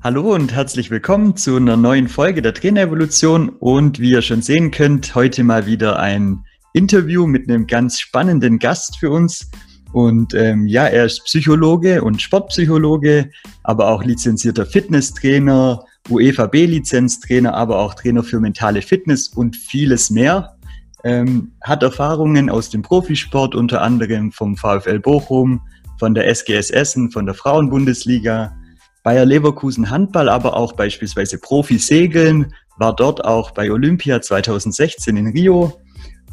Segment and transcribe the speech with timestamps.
[0.00, 4.70] Hallo und herzlich willkommen zu einer neuen Folge der Trainerevolution und wie ihr schon sehen
[4.70, 9.50] könnt, heute mal wieder ein Interview mit einem ganz spannenden Gast für uns.
[9.92, 13.28] Und ähm, ja, er ist Psychologe und Sportpsychologe,
[13.64, 20.56] aber auch lizenzierter Fitnesstrainer, UEFA B-Lizenztrainer, aber auch Trainer für mentale Fitness und vieles mehr.
[21.02, 25.60] Ähm, hat Erfahrungen aus dem Profisport, unter anderem vom VfL Bochum,
[25.98, 28.54] von der SGS Essen, von der Frauenbundesliga,
[29.02, 35.80] Bayer Leverkusen Handball, aber auch beispielsweise Profi-Segeln, war dort auch bei Olympia 2016 in Rio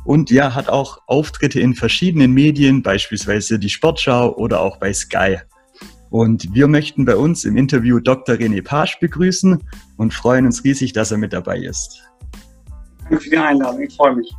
[0.03, 5.37] und ja, hat auch Auftritte in verschiedenen Medien, beispielsweise die Sportschau oder auch bei Sky.
[6.11, 8.35] Und wir möchten bei uns im Interview Dr.
[8.35, 9.61] René Pasch begrüßen
[9.97, 12.03] und freuen uns riesig, dass er mit dabei ist.
[13.01, 14.31] Danke für die Einladung, ich freue mich.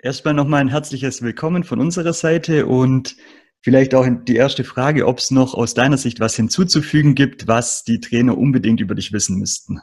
[0.00, 3.16] Erstmal nochmal ein herzliches Willkommen von unserer Seite und
[3.60, 7.84] vielleicht auch die erste Frage, ob es noch aus deiner Sicht was hinzuzufügen gibt, was
[7.84, 9.80] die Trainer unbedingt über dich wissen müssten.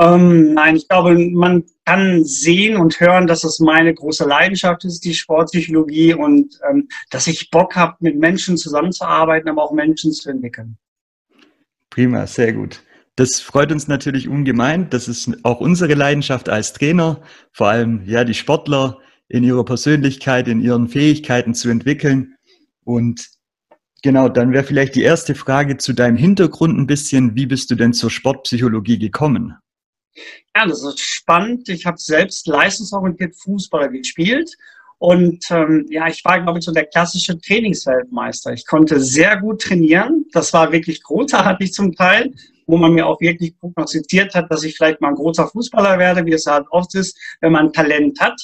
[0.00, 5.04] Ähm, nein, ich glaube, man kann sehen und hören, dass es meine große Leidenschaft ist,
[5.04, 10.30] die Sportpsychologie und ähm, dass ich Bock habe, mit Menschen zusammenzuarbeiten, aber auch Menschen zu
[10.30, 10.78] entwickeln.
[11.90, 12.82] Prima, sehr gut.
[13.16, 14.88] Das freut uns natürlich ungemein.
[14.88, 17.20] Das ist auch unsere Leidenschaft als Trainer,
[17.52, 22.36] vor allem ja die Sportler in ihrer Persönlichkeit, in ihren Fähigkeiten zu entwickeln.
[22.84, 23.28] Und
[24.02, 27.34] genau, dann wäre vielleicht die erste Frage zu deinem Hintergrund ein bisschen.
[27.36, 29.54] Wie bist du denn zur Sportpsychologie gekommen?
[30.54, 31.68] Ja, das ist spannend.
[31.68, 34.50] Ich habe selbst leistungsorientiert Fußballer gespielt.
[34.98, 38.52] Und ähm, ja, ich war, glaube ich, so der klassische Trainingsweltmeister.
[38.52, 40.26] Ich konnte sehr gut trainieren.
[40.32, 42.34] Das war wirklich großartig zum Teil,
[42.66, 46.26] wo man mir auch wirklich prognostiziert hat, dass ich vielleicht mal ein großer Fußballer werde,
[46.26, 48.38] wie es halt oft ist, wenn man Talent hat.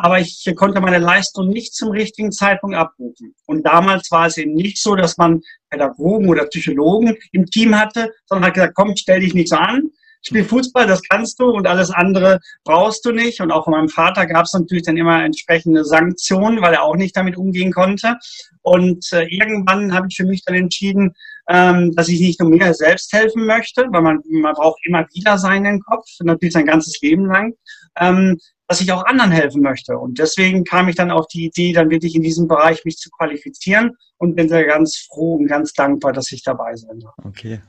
[0.00, 3.34] Aber ich konnte meine Leistung nicht zum richtigen Zeitpunkt abrufen.
[3.46, 5.40] Und damals war es eben nicht so, dass man
[5.70, 9.90] Pädagogen oder Psychologen im Team hatte, sondern hat gesagt, komm, stell dich nicht so an,
[10.22, 13.40] spiel Fußball, das kannst du und alles andere brauchst du nicht.
[13.40, 16.96] Und auch von meinem Vater gab es natürlich dann immer entsprechende Sanktionen, weil er auch
[16.96, 18.18] nicht damit umgehen konnte.
[18.62, 21.12] Und äh, irgendwann habe ich für mich dann entschieden,
[21.48, 25.38] ähm, dass ich nicht nur mir selbst helfen möchte, weil man, man braucht immer wieder
[25.38, 27.54] seinen Kopf, natürlich sein ganzes Leben lang,
[27.98, 29.98] ähm, dass ich auch anderen helfen möchte.
[29.98, 33.10] Und deswegen kam ich dann auf die Idee, dann wirklich in diesem Bereich mich zu
[33.10, 37.14] qualifizieren und bin sehr ganz froh und ganz dankbar, dass ich dabei sein darf.
[37.24, 37.60] Okay.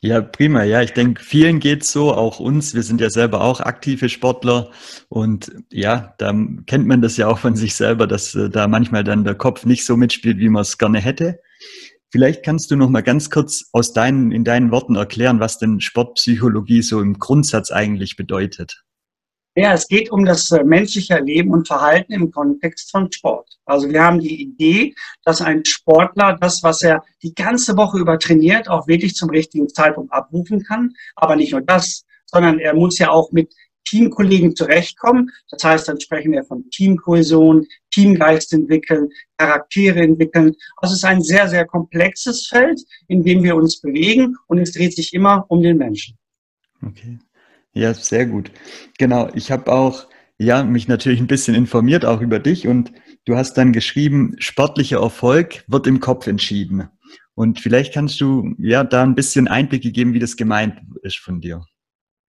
[0.00, 0.62] Ja, prima.
[0.62, 2.74] Ja, ich denke, vielen geht's so, auch uns.
[2.74, 4.70] Wir sind ja selber auch aktive Sportler
[5.08, 6.32] und ja, da
[6.66, 9.64] kennt man das ja auch von sich selber, dass äh, da manchmal dann der Kopf
[9.64, 11.40] nicht so mitspielt, wie man es gerne hätte.
[12.10, 15.80] Vielleicht kannst du noch mal ganz kurz aus deinen, in deinen Worten erklären, was denn
[15.80, 18.85] Sportpsychologie so im Grundsatz eigentlich bedeutet.
[19.58, 23.56] Ja, es geht um das äh, menschliche Leben und Verhalten im Kontext von Sport.
[23.64, 24.94] Also wir haben die Idee,
[25.24, 29.70] dass ein Sportler das, was er die ganze Woche über trainiert, auch wirklich zum richtigen
[29.70, 30.92] Zeitpunkt abrufen kann.
[31.14, 33.54] Aber nicht nur das, sondern er muss ja auch mit
[33.86, 35.30] Teamkollegen zurechtkommen.
[35.50, 39.08] Das heißt, dann sprechen wir von Teamkohäsion, Teamgeist entwickeln,
[39.38, 40.54] Charaktere entwickeln.
[40.76, 42.78] Also es ist ein sehr, sehr komplexes Feld,
[43.08, 46.18] in dem wir uns bewegen und es dreht sich immer um den Menschen.
[46.82, 47.18] Okay.
[47.76, 48.50] Ja, sehr gut.
[48.96, 50.06] Genau, ich habe auch
[50.38, 52.90] ja mich natürlich ein bisschen informiert auch über dich und
[53.26, 56.88] du hast dann geschrieben, sportlicher Erfolg wird im Kopf entschieden.
[57.34, 61.42] Und vielleicht kannst du ja da ein bisschen Einblicke geben, wie das gemeint ist von
[61.42, 61.66] dir.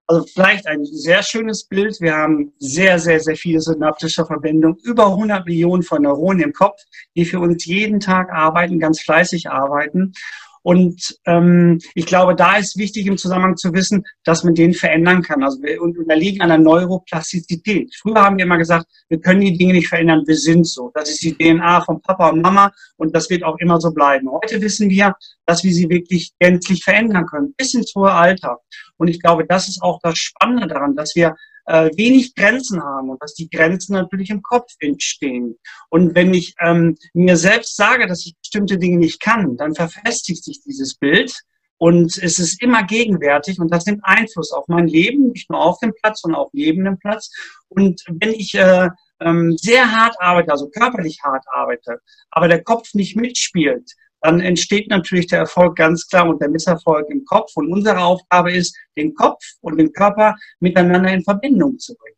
[0.08, 2.00] Also vielleicht ein sehr schönes Bild.
[2.00, 6.80] Wir haben sehr, sehr, sehr viele synaptische Verbindungen, über 100 Millionen von Neuronen im Kopf,
[7.18, 10.14] die für uns jeden Tag arbeiten, ganz fleißig arbeiten.
[10.64, 15.22] Und ähm, ich glaube, da ist wichtig im Zusammenhang zu wissen, dass man den verändern
[15.22, 15.44] kann.
[15.44, 17.94] Also wir unterliegen einer Neuroplastizität.
[18.02, 20.90] Früher haben wir immer gesagt, wir können die Dinge nicht verändern, wir sind so.
[20.94, 24.32] Das ist die DNA von Papa und Mama und das wird auch immer so bleiben.
[24.32, 25.16] Heute wissen wir,
[25.46, 28.60] dass wir sie wirklich gänzlich verändern können, bis ins hohe Alter.
[28.98, 31.36] Und ich glaube, das ist auch das Spannende daran, dass wir
[31.66, 35.58] äh, wenig Grenzen haben und dass die Grenzen natürlich im Kopf entstehen.
[35.90, 40.44] Und wenn ich ähm, mir selbst sage, dass ich bestimmte Dinge nicht kann, dann verfestigt
[40.44, 41.44] sich dieses Bild
[41.78, 45.80] und es ist immer gegenwärtig und das nimmt Einfluss auf mein Leben, nicht nur auf
[45.80, 47.30] dem Platz, sondern auch neben dem Platz.
[47.68, 48.90] Und wenn ich äh,
[49.20, 52.00] ähm, sehr hart arbeite, also körperlich hart arbeite,
[52.32, 53.92] aber der Kopf nicht mitspielt,
[54.24, 57.52] dann entsteht natürlich der Erfolg ganz klar und der Misserfolg im Kopf.
[57.56, 62.16] Und unsere Aufgabe ist, den Kopf und den Körper miteinander in Verbindung zu bringen.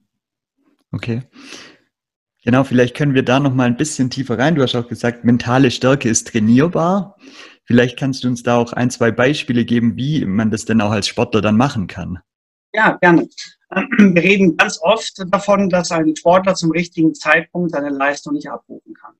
[0.91, 1.23] Okay.
[2.43, 4.53] Genau, vielleicht können wir da noch mal ein bisschen tiefer rein.
[4.53, 7.17] Du hast auch gesagt, mentale Stärke ist trainierbar.
[7.63, 10.91] Vielleicht kannst du uns da auch ein, zwei Beispiele geben, wie man das denn auch
[10.91, 12.19] als Sportler dann machen kann.
[12.71, 13.27] Ja, gerne.
[13.71, 18.93] Wir reden ganz oft davon, dass ein Sportler zum richtigen Zeitpunkt seine Leistung nicht abrufen
[18.93, 19.15] kann.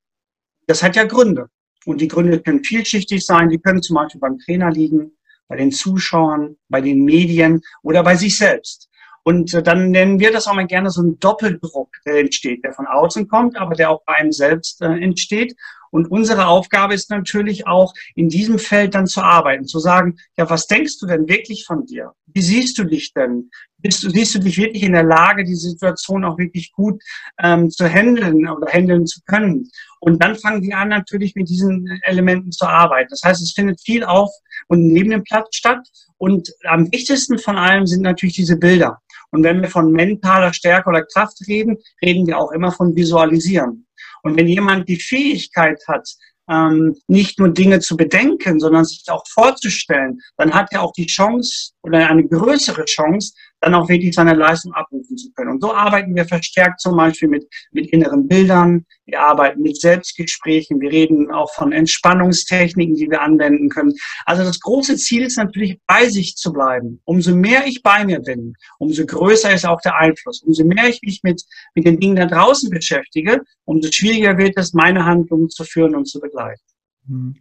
[0.67, 1.49] Das hat ja Gründe.
[1.85, 3.49] Und die Gründe können vielschichtig sein.
[3.49, 5.11] Die können zum Beispiel beim Trainer liegen,
[5.47, 8.89] bei den Zuschauern, bei den Medien oder bei sich selbst.
[9.23, 12.73] Und äh, dann nennen wir das auch mal gerne so einen Doppeldruck, der entsteht, der
[12.73, 15.55] von außen kommt, aber der auch bei einem selbst äh, entsteht.
[15.91, 20.49] Und unsere Aufgabe ist natürlich auch, in diesem Feld dann zu arbeiten, zu sagen, ja,
[20.49, 22.11] was denkst du denn wirklich von dir?
[22.27, 23.49] Wie siehst du dich denn?
[23.77, 27.01] Bist du, siehst du dich wirklich in der Lage, die Situation auch wirklich gut
[27.41, 29.69] ähm, zu handeln oder handeln zu können?
[29.99, 33.09] Und dann fangen die an, natürlich mit diesen Elementen zu arbeiten.
[33.09, 34.31] Das heißt, es findet viel auf
[34.67, 35.87] und neben dem Platz statt.
[36.17, 38.99] Und am wichtigsten von allem sind natürlich diese Bilder.
[39.31, 43.84] Und wenn wir von mentaler Stärke oder Kraft reden, reden wir auch immer von Visualisieren.
[44.25, 46.09] Und wenn jemand die Fähigkeit hat,
[46.49, 51.05] ähm, nicht nur Dinge zu bedenken, sondern sich auch vorzustellen, dann hat er auch die
[51.05, 55.51] Chance oder eine größere Chance, dann auch wirklich seine Leistung abrufen zu können.
[55.51, 60.79] Und so arbeiten wir verstärkt zum Beispiel mit, mit inneren Bildern, wir arbeiten mit Selbstgesprächen,
[60.79, 63.93] wir reden auch von Entspannungstechniken, die wir anwenden können.
[64.25, 67.01] Also das große Ziel ist natürlich, bei sich zu bleiben.
[67.05, 70.41] Umso mehr ich bei mir bin, umso größer ist auch der Einfluss.
[70.43, 71.43] Umso mehr ich mich mit,
[71.73, 76.05] mit den Dingen da draußen beschäftige, umso schwieriger wird es, meine Handlungen zu führen und
[76.05, 76.61] zu begleiten.
[77.07, 77.35] Mhm.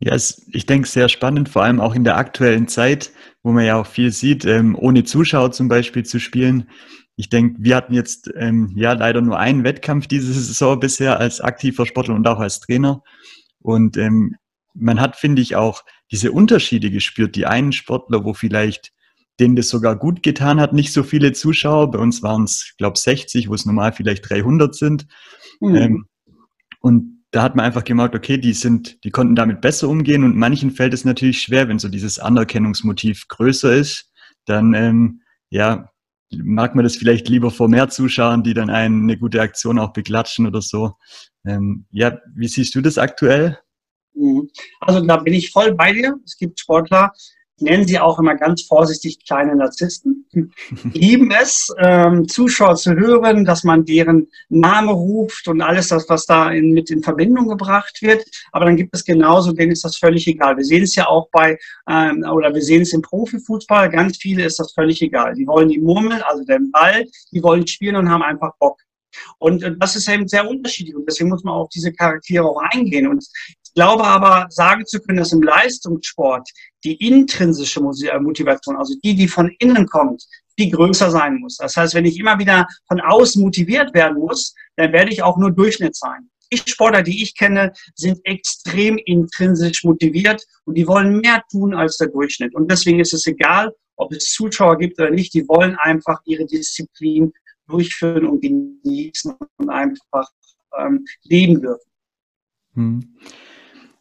[0.00, 3.12] Ja, es, ich denke, sehr spannend, vor allem auch in der aktuellen Zeit,
[3.42, 6.70] wo man ja auch viel sieht, ähm, ohne Zuschauer zum Beispiel zu spielen.
[7.16, 11.42] Ich denke, wir hatten jetzt ähm, ja leider nur einen Wettkampf diese Saison bisher als
[11.42, 13.02] aktiver Sportler und auch als Trainer.
[13.60, 14.36] Und ähm,
[14.72, 17.36] man hat, finde ich, auch diese Unterschiede gespürt.
[17.36, 18.92] Die einen Sportler, wo vielleicht
[19.38, 21.90] denen das sogar gut getan hat, nicht so viele Zuschauer.
[21.90, 25.06] Bei uns waren es, glaube 60, wo es normal vielleicht 300 sind.
[25.60, 25.74] Mhm.
[25.76, 26.06] Ähm,
[26.80, 30.36] und da hat man einfach gemerkt, okay, die sind, die konnten damit besser umgehen und
[30.36, 34.10] manchen fällt es natürlich schwer, wenn so dieses Anerkennungsmotiv größer ist,
[34.46, 35.90] dann ähm, ja
[36.32, 39.92] mag man das vielleicht lieber vor mehr Zuschauern, die dann einen eine gute Aktion auch
[39.92, 40.94] beklatschen oder so.
[41.44, 43.58] Ähm, ja, wie siehst du das aktuell?
[44.14, 44.48] Mhm.
[44.80, 46.16] Also da bin ich voll bei dir.
[46.24, 47.12] Es gibt Sportler,
[47.58, 50.19] nennen sie auch immer ganz vorsichtig kleine Narzissten.
[50.92, 56.26] Lieben es, ähm, Zuschauer zu hören, dass man deren Name ruft und alles das, was
[56.26, 58.24] da in, mit in Verbindung gebracht wird.
[58.52, 60.56] Aber dann gibt es genauso, denen ist das völlig egal.
[60.56, 64.44] Wir sehen es ja auch bei, ähm, oder wir sehen es im Profifußball, ganz viele
[64.44, 65.34] ist das völlig egal.
[65.34, 68.78] Die wollen die Murmel, also den Ball, die wollen spielen und haben einfach Bock.
[69.38, 72.60] Und äh, das ist eben sehr unterschiedlich und deswegen muss man auf diese Charaktere auch
[72.72, 73.06] eingehen.
[73.06, 73.26] Und
[73.64, 76.48] ich glaube aber, sagen zu können, dass im Leistungssport
[76.84, 80.24] die intrinsische äh, Motivation, also die, die von innen kommt,
[80.58, 81.56] viel größer sein muss.
[81.56, 85.38] Das heißt, wenn ich immer wieder von außen motiviert werden muss, dann werde ich auch
[85.38, 86.28] nur Durchschnitt sein.
[86.52, 91.96] Die Sportler, die ich kenne, sind extrem intrinsisch motiviert und die wollen mehr tun als
[91.98, 92.54] der Durchschnitt.
[92.54, 96.46] Und deswegen ist es egal, ob es Zuschauer gibt oder nicht, die wollen einfach ihre
[96.46, 97.32] Disziplin
[97.70, 100.28] durchführen und genießen und einfach
[100.78, 101.90] ähm, leben dürfen.
[102.74, 103.16] Hm.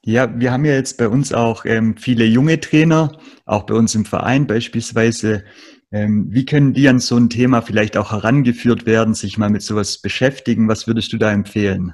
[0.04, 3.95] Ja, wir haben ja jetzt bei uns auch ähm, viele junge Trainer, auch bei uns
[3.95, 5.44] im Verein beispielsweise.
[5.92, 9.62] Ähm, wie können die an so ein Thema vielleicht auch herangeführt werden, sich mal mit
[9.62, 10.68] sowas beschäftigen?
[10.68, 11.94] Was würdest du da empfehlen?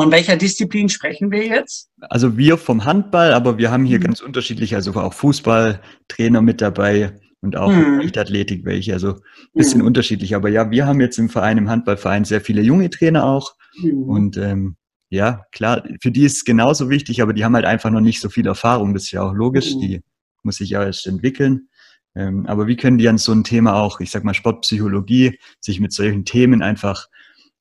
[0.00, 1.90] Von welcher Disziplin sprechen wir jetzt?
[2.00, 4.04] Also wir vom Handball, aber wir haben hier mhm.
[4.04, 7.98] ganz unterschiedliche, also auch Fußballtrainer mit dabei und auch mhm.
[7.98, 9.20] Leichtathletik welche, also ein
[9.52, 9.88] bisschen mhm.
[9.88, 10.34] unterschiedlich.
[10.34, 14.02] Aber ja, wir haben jetzt im Verein, im Handballverein sehr viele junge Trainer auch mhm.
[14.04, 14.76] und ähm,
[15.10, 18.18] ja, klar, für die ist es genauso wichtig, aber die haben halt einfach noch nicht
[18.18, 18.94] so viel Erfahrung.
[18.94, 19.80] Das ist ja auch logisch, mhm.
[19.80, 20.00] die
[20.42, 21.68] muss sich ja erst entwickeln.
[22.14, 25.80] Ähm, aber wie können die an so ein Thema auch, ich sag mal Sportpsychologie, sich
[25.80, 27.08] mit solchen Themen einfach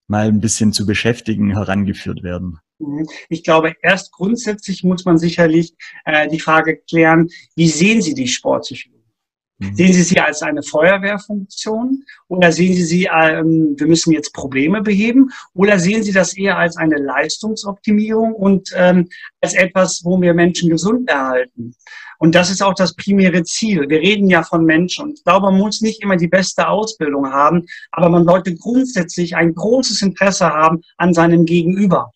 [0.08, 2.60] mal ein bisschen zu beschäftigen, herangeführt werden?
[2.80, 3.06] Mhm.
[3.28, 8.30] Ich glaube, erst grundsätzlich muss man sicherlich äh, die Frage klären, wie sehen Sie die
[8.30, 9.00] Sportpsychologie?
[9.62, 9.75] Mhm.
[9.75, 14.82] Sehen Sie sie als eine Feuerwehrfunktion oder sehen Sie sie, ähm, wir müssen jetzt Probleme
[14.82, 19.08] beheben oder sehen Sie das eher als eine Leistungsoptimierung und ähm,
[19.39, 21.75] als etwas, wo wir Menschen gesund erhalten?
[22.18, 23.88] Und das ist auch das primäre Ziel.
[23.88, 27.32] Wir reden ja von Menschen und ich glaube, man muss nicht immer die beste Ausbildung
[27.32, 32.12] haben, aber man sollte grundsätzlich ein großes Interesse haben an seinem Gegenüber.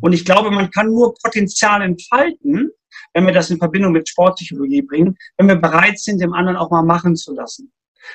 [0.00, 2.70] Und ich glaube, man kann nur Potenzial entfalten,
[3.18, 6.70] wenn wir das in Verbindung mit Sportpsychologie bringen, wenn wir bereit sind, dem anderen auch
[6.70, 7.72] mal machen zu lassen.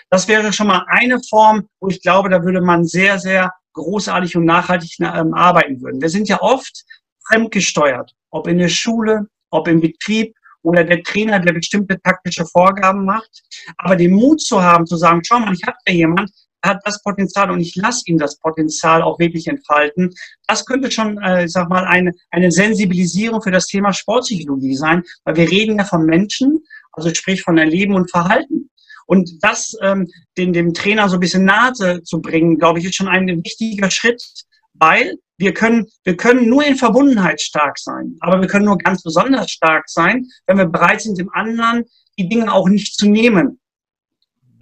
[0.09, 4.37] Das wäre schon mal eine Form, wo ich glaube, da würde man sehr, sehr großartig
[4.37, 6.01] und nachhaltig ähm, arbeiten würden.
[6.01, 6.85] Wir sind ja oft
[7.27, 13.03] fremdgesteuert, ob in der Schule, ob im Betrieb oder der Trainer, der bestimmte taktische Vorgaben
[13.03, 13.43] macht.
[13.75, 16.31] Aber den Mut zu haben, zu sagen, schau mal, ich habe da jemand,
[16.63, 20.11] hat das Potenzial und ich lasse ihn das Potenzial auch wirklich entfalten.
[20.47, 25.03] Das könnte schon, äh, ich sag mal, eine, eine Sensibilisierung für das Thema Sportpsychologie sein,
[25.25, 28.69] weil wir reden ja von Menschen, also sprich von Erleben und Verhalten.
[29.05, 32.95] Und das ähm, den, dem Trainer so ein bisschen nahe zu bringen, glaube ich, ist
[32.95, 34.23] schon ein wichtiger Schritt,
[34.73, 39.03] Weil wir können, wir können nur in Verbundenheit stark sein, aber wir können nur ganz
[39.03, 41.83] besonders stark sein, wenn wir bereit sind, dem anderen
[42.17, 43.59] die Dinge auch nicht zu nehmen.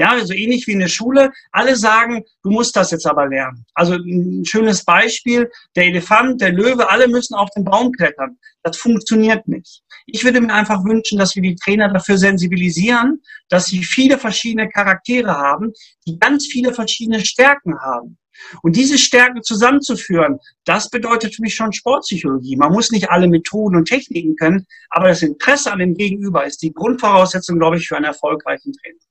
[0.01, 1.31] Ja, so ähnlich wie in der Schule.
[1.51, 3.63] Alle sagen, du musst das jetzt aber lernen.
[3.75, 8.39] Also ein schönes Beispiel, der Elefant, der Löwe, alle müssen auf den Baum klettern.
[8.63, 9.84] Das funktioniert nicht.
[10.08, 14.70] Ich würde mir einfach wünschen, dass wir die Trainer dafür sensibilisieren, dass sie viele verschiedene
[14.70, 15.72] Charaktere haben,
[16.08, 18.17] die ganz viele verschiedene Stärken haben.
[18.63, 22.55] Und diese Stärken zusammenzuführen, das bedeutet für mich schon Sportpsychologie.
[22.55, 26.63] Man muss nicht alle Methoden und Techniken können, aber das Interesse an dem Gegenüber ist
[26.63, 29.10] die Grundvoraussetzung, glaube ich, für einen erfolgreichen Trainer.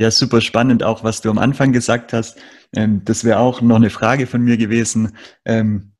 [0.00, 2.40] Ja, super spannend, auch was du am Anfang gesagt hast.
[2.74, 5.14] Ähm, das wäre auch noch eine Frage von mir gewesen.
[5.44, 5.92] Ähm,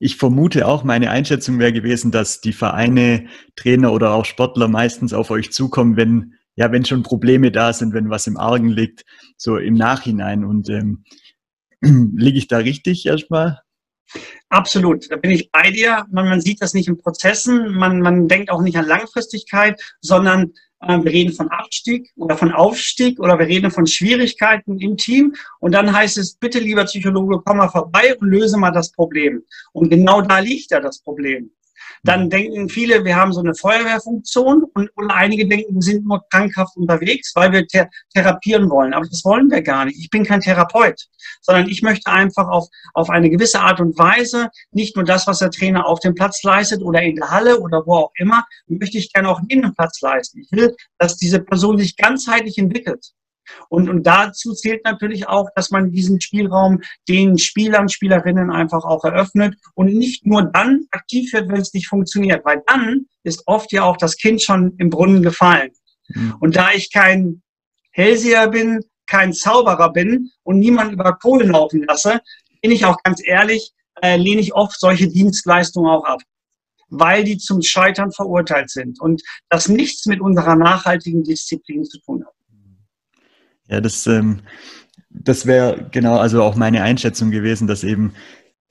[0.00, 5.12] ich vermute auch, meine Einschätzung wäre gewesen, dass die Vereine, Trainer oder auch Sportler meistens
[5.12, 9.04] auf euch zukommen, wenn ja, wenn schon Probleme da sind, wenn was im Argen liegt,
[9.36, 10.44] so im Nachhinein.
[10.44, 11.04] Und ähm,
[12.16, 13.60] liege ich da richtig erstmal?
[14.48, 16.04] Absolut, da bin ich bei dir.
[16.10, 20.52] Man, man sieht das nicht in Prozessen, man, man denkt auch nicht an Langfristigkeit, sondern
[20.88, 25.34] wir reden von Abstieg oder von Aufstieg oder wir reden von Schwierigkeiten im Team.
[25.60, 29.42] Und dann heißt es, bitte lieber Psychologe, komm mal vorbei und löse mal das Problem.
[29.72, 31.50] Und genau da liegt ja das Problem.
[32.02, 36.22] Dann denken viele, wir haben so eine Feuerwehrfunktion und, und einige denken, wir sind nur
[36.30, 38.94] krankhaft unterwegs, weil wir thera therapieren wollen.
[38.94, 39.98] Aber das wollen wir gar nicht.
[39.98, 41.00] Ich bin kein Therapeut,
[41.40, 45.38] sondern ich möchte einfach auf, auf eine gewisse Art und Weise nicht nur das, was
[45.38, 48.98] der Trainer auf dem Platz leistet oder in der Halle oder wo auch immer, möchte
[48.98, 50.40] ich gerne auch neben dem Platz leisten.
[50.40, 53.12] Ich will, dass diese Person sich ganzheitlich entwickelt.
[53.68, 59.04] Und, und dazu zählt natürlich auch, dass man diesen Spielraum den Spielern, Spielerinnen einfach auch
[59.04, 63.72] eröffnet und nicht nur dann aktiv wird, wenn es nicht funktioniert, weil dann ist oft
[63.72, 65.70] ja auch das Kind schon im Brunnen gefallen.
[66.08, 66.34] Mhm.
[66.40, 67.42] Und da ich kein
[67.90, 72.20] Hellseher bin, kein Zauberer bin und niemand über Kohle laufen lasse,
[72.62, 73.72] bin ich auch ganz ehrlich,
[74.02, 76.20] äh, lehne ich oft solche Dienstleistungen auch ab
[76.98, 82.24] weil die zum Scheitern verurteilt sind und das nichts mit unserer nachhaltigen Disziplin zu tun
[82.24, 82.34] hat.
[83.68, 84.40] Ja, das, ähm,
[85.10, 88.14] das wäre genau also auch meine Einschätzung gewesen, dass eben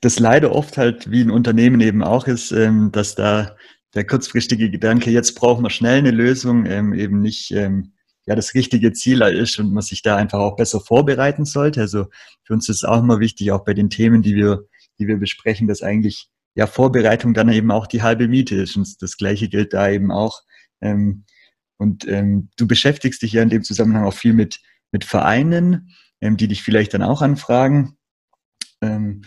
[0.01, 3.55] das leider oft halt wie ein Unternehmen eben auch ist, ähm, dass da
[3.95, 7.93] der kurzfristige Gedanke, jetzt brauchen wir schnell eine Lösung, ähm, eben nicht ähm,
[8.25, 11.81] ja das richtige Ziel ist und man sich da einfach auch besser vorbereiten sollte.
[11.81, 12.07] Also
[12.43, 14.63] für uns ist auch immer wichtig, auch bei den Themen, die wir,
[14.99, 18.75] die wir besprechen, dass eigentlich ja Vorbereitung dann eben auch die halbe Miete ist.
[18.75, 20.41] Und das Gleiche gilt da eben auch.
[20.81, 21.25] Ähm,
[21.77, 24.61] und ähm, du beschäftigst dich ja in dem Zusammenhang auch viel mit
[24.93, 27.97] mit Vereinen, ähm, die dich vielleicht dann auch anfragen.
[28.81, 29.23] Ähm,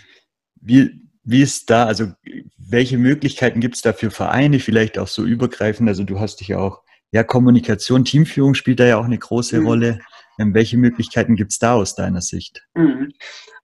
[0.54, 2.12] wie, wie ist da, also
[2.56, 5.88] welche Möglichkeiten gibt es da für Vereine, vielleicht auch so übergreifend?
[5.88, 6.82] Also du hast dich ja auch,
[7.12, 9.66] ja, Kommunikation, Teamführung spielt da ja auch eine große mhm.
[9.66, 9.98] Rolle.
[10.38, 12.66] Ähm, welche Möglichkeiten gibt es da aus deiner Sicht?
[12.74, 13.12] Mhm.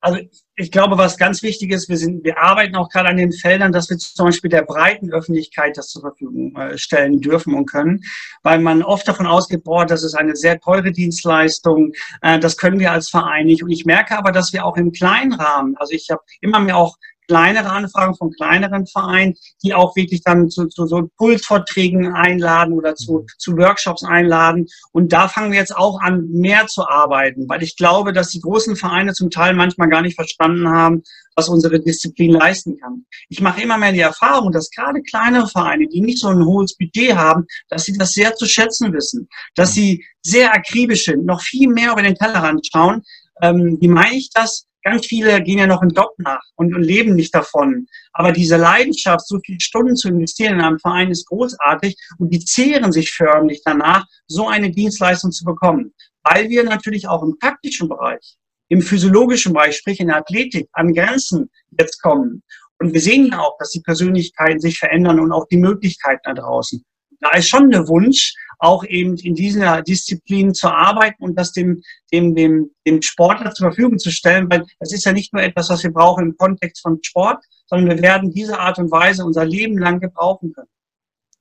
[0.02, 0.18] Also
[0.56, 3.70] ich glaube, was ganz wichtig ist, wir, sind, wir arbeiten auch gerade an den Feldern,
[3.70, 8.00] dass wir zum Beispiel der breiten Öffentlichkeit das zur Verfügung äh, stellen dürfen und können,
[8.42, 12.80] weil man oft davon ausgeht, boah, das ist eine sehr teure Dienstleistung, äh, das können
[12.80, 13.62] wir als Verein nicht.
[13.62, 16.76] Und ich merke aber, dass wir auch im kleinen Rahmen, also ich habe immer mehr
[16.76, 16.96] auch
[17.28, 22.94] kleinere Anfragen von kleineren Vereinen, die auch wirklich dann zu, zu so Pulsvorträgen einladen oder
[22.94, 23.26] zu, mhm.
[23.38, 24.66] zu Workshops einladen.
[24.92, 28.40] Und da fangen wir jetzt auch an, mehr zu arbeiten, weil ich glaube, dass die
[28.40, 31.02] großen Vereine zum Teil manchmal gar nicht verstanden haben,
[31.34, 33.06] was unsere Disziplin leisten kann.
[33.28, 36.76] Ich mache immer mehr die Erfahrung, dass gerade kleinere Vereine, die nicht so ein hohes
[36.76, 41.40] Budget haben, dass sie das sehr zu schätzen wissen, dass sie sehr akribisch sind, noch
[41.40, 43.02] viel mehr über den Tellerrand schauen.
[43.40, 44.66] Ähm, wie meine ich das?
[44.82, 47.86] Ganz viele gehen ja noch einen Job nach und, und leben nicht davon.
[48.12, 52.44] Aber diese Leidenschaft, so viele Stunden zu investieren in einem Verein, ist großartig und die
[52.44, 55.92] zehren sich förmlich danach, so eine Dienstleistung zu bekommen.
[56.24, 58.36] Weil wir natürlich auch im praktischen Bereich,
[58.68, 62.42] im physiologischen Bereich, sprich in der Athletik, an Grenzen jetzt kommen.
[62.78, 66.34] Und wir sehen ja auch, dass die Persönlichkeiten sich verändern und auch die Möglichkeiten da
[66.34, 66.84] draußen
[67.22, 71.82] da ist schon der Wunsch, auch eben in dieser Disziplin zu arbeiten und das dem,
[72.12, 75.68] dem, dem, dem Sportler zur Verfügung zu stellen, weil das ist ja nicht nur etwas,
[75.68, 79.44] was wir brauchen im Kontext von Sport, sondern wir werden diese Art und Weise unser
[79.44, 80.68] Leben lang gebrauchen können.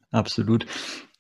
[0.09, 0.65] Absolut.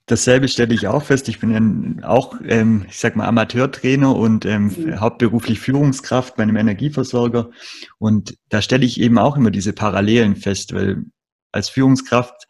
[0.07, 1.29] Dasselbe stelle ich auch fest.
[1.29, 4.99] Ich bin ja auch, ähm, ich sag mal, Amateurtrainer und ähm, mhm.
[4.99, 7.51] hauptberuflich Führungskraft bei einem Energieversorger.
[7.99, 11.05] Und da stelle ich eben auch immer diese Parallelen fest, weil
[11.51, 12.47] als Führungskraft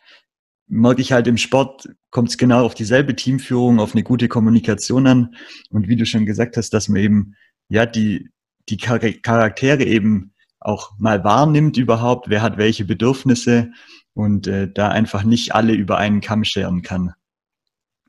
[0.67, 5.07] merke ich halt im Sport, kommt es genau auf dieselbe Teamführung, auf eine gute Kommunikation
[5.07, 5.35] an.
[5.69, 7.35] Und wie du schon gesagt hast, dass man eben,
[7.69, 8.29] ja, die,
[8.69, 13.71] die Charaktere eben auch mal wahrnimmt überhaupt, wer hat welche Bedürfnisse
[14.13, 17.13] und äh, da einfach nicht alle über einen Kamm scheren kann.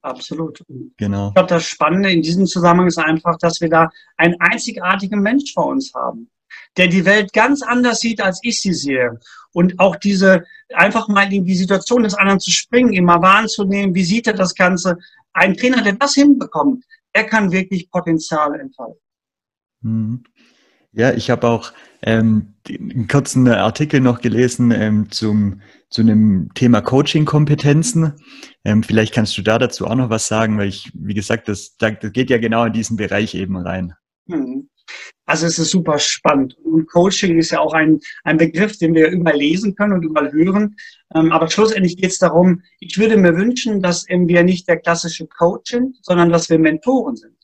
[0.02, 0.64] Absolut.
[0.96, 1.28] Genau.
[1.28, 5.52] Ich glaube, das Spannende in diesem Zusammenhang ist einfach, dass wir da einen einzigartigen Mensch
[5.54, 6.28] vor uns haben.
[6.76, 9.18] Der die Welt ganz anders sieht, als ich sie sehe.
[9.52, 10.44] Und auch diese,
[10.74, 14.54] einfach mal in die Situation des anderen zu springen, immer wahrzunehmen, wie sieht er das
[14.54, 14.96] Ganze.
[15.32, 19.00] Ein Trainer, der das hinbekommt, der kann wirklich Potenzial entfalten.
[19.82, 20.24] Mhm.
[20.92, 26.82] Ja, ich habe auch ähm, einen kurzen Artikel noch gelesen ähm, zum, zu einem Thema
[26.82, 28.14] Coaching-Kompetenzen.
[28.64, 31.76] Ähm, vielleicht kannst du da dazu auch noch was sagen, weil ich, wie gesagt, das,
[31.78, 33.94] das geht ja genau in diesen Bereich eben rein.
[34.26, 34.68] Mhm.
[35.24, 36.56] Also es ist super spannend.
[36.64, 40.76] Und Coaching ist ja auch ein, ein Begriff, den wir überlesen können und überhören.
[41.14, 45.26] Ähm, aber schlussendlich geht es darum, ich würde mir wünschen, dass wir nicht der klassische
[45.26, 47.36] Coach sind, sondern dass wir Mentoren sind.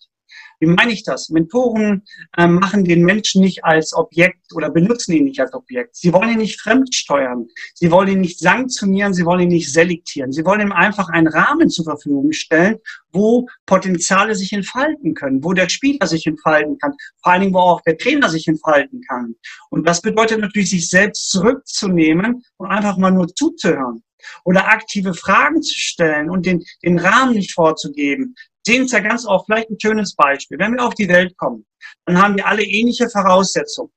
[0.60, 1.28] Wie meine ich das?
[1.28, 2.02] Mentoren
[2.36, 5.96] äh, machen den Menschen nicht als Objekt oder benutzen ihn nicht als Objekt.
[5.96, 7.46] Sie wollen ihn nicht fremdsteuern.
[7.74, 9.14] Sie wollen ihn nicht sanktionieren.
[9.14, 10.32] Sie wollen ihn nicht selektieren.
[10.32, 12.76] Sie wollen ihm einfach einen Rahmen zur Verfügung stellen,
[13.12, 17.58] wo Potenziale sich entfalten können, wo der Spieler sich entfalten kann, vor allen Dingen, wo
[17.58, 19.34] auch der Trainer sich entfalten kann.
[19.70, 24.02] Und das bedeutet natürlich, sich selbst zurückzunehmen und einfach mal nur zuzuhören
[24.44, 28.34] oder aktive Fragen zu stellen und den, den Rahmen nicht vorzugeben,
[28.68, 30.58] sehen es ja ganz oft, vielleicht ein schönes Beispiel.
[30.58, 31.64] Wenn wir auf die Welt kommen,
[32.04, 33.90] dann haben wir alle ähnliche Voraussetzungen.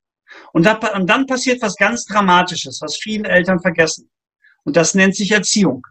[0.54, 4.10] Und, da, und dann passiert was ganz Dramatisches, was viele Eltern vergessen.
[4.64, 5.86] Und das nennt sich Erziehung.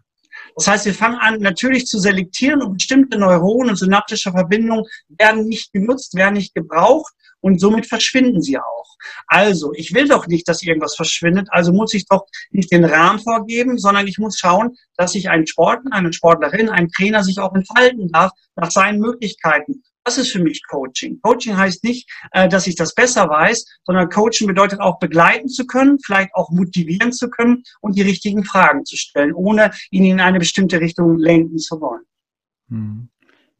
[0.55, 5.47] Das heißt, wir fangen an, natürlich zu selektieren und bestimmte Neuronen und synaptische Verbindungen werden
[5.47, 8.95] nicht genutzt, werden nicht gebraucht und somit verschwinden sie auch.
[9.27, 13.19] Also, ich will doch nicht, dass irgendwas verschwindet, also muss ich doch nicht den Rahmen
[13.19, 17.53] vorgeben, sondern ich muss schauen, dass sich ein Sportler, eine Sportlerin, ein Trainer sich auch
[17.53, 19.83] entfalten darf nach seinen Möglichkeiten.
[20.03, 21.19] Das ist für mich Coaching.
[21.21, 25.67] Coaching heißt nicht, äh, dass ich das besser weiß, sondern Coaching bedeutet auch begleiten zu
[25.67, 30.19] können, vielleicht auch motivieren zu können und die richtigen Fragen zu stellen, ohne ihn in
[30.19, 32.03] eine bestimmte Richtung lenken zu wollen.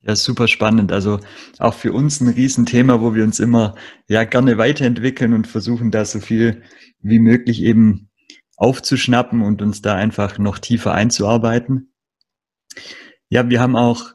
[0.03, 0.91] Ja, super spannend.
[0.91, 1.19] Also
[1.59, 3.75] auch für uns ein Riesenthema, wo wir uns immer
[4.07, 6.63] ja gerne weiterentwickeln und versuchen, da so viel
[7.01, 8.09] wie möglich eben
[8.57, 11.93] aufzuschnappen und uns da einfach noch tiefer einzuarbeiten.
[13.29, 14.13] Ja, wir haben auch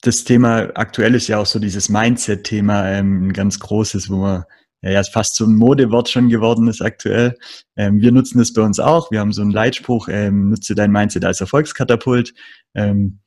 [0.00, 4.44] das Thema aktuell ist ja auch so dieses Mindset-Thema ähm, ein ganz großes, wo man
[4.82, 7.36] ja, ja fast so ein Modewort schon geworden ist aktuell.
[7.76, 9.10] Ähm, wir nutzen das bei uns auch.
[9.10, 12.32] Wir haben so einen Leitspruch, ähm, nutze dein Mindset als Erfolgskatapult.
[12.74, 13.18] Ähm,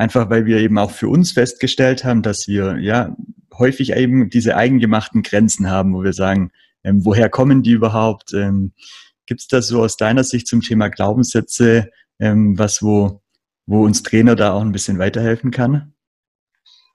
[0.00, 3.14] Einfach weil wir eben auch für uns festgestellt haben, dass wir ja
[3.52, 6.52] häufig eben diese eigengemachten Grenzen haben, wo wir sagen,
[6.84, 8.32] ähm, woher kommen die überhaupt?
[8.32, 8.72] Ähm,
[9.26, 13.20] Gibt es da so aus deiner Sicht zum Thema Glaubenssätze ähm, was, wo,
[13.66, 15.92] wo uns Trainer da auch ein bisschen weiterhelfen kann?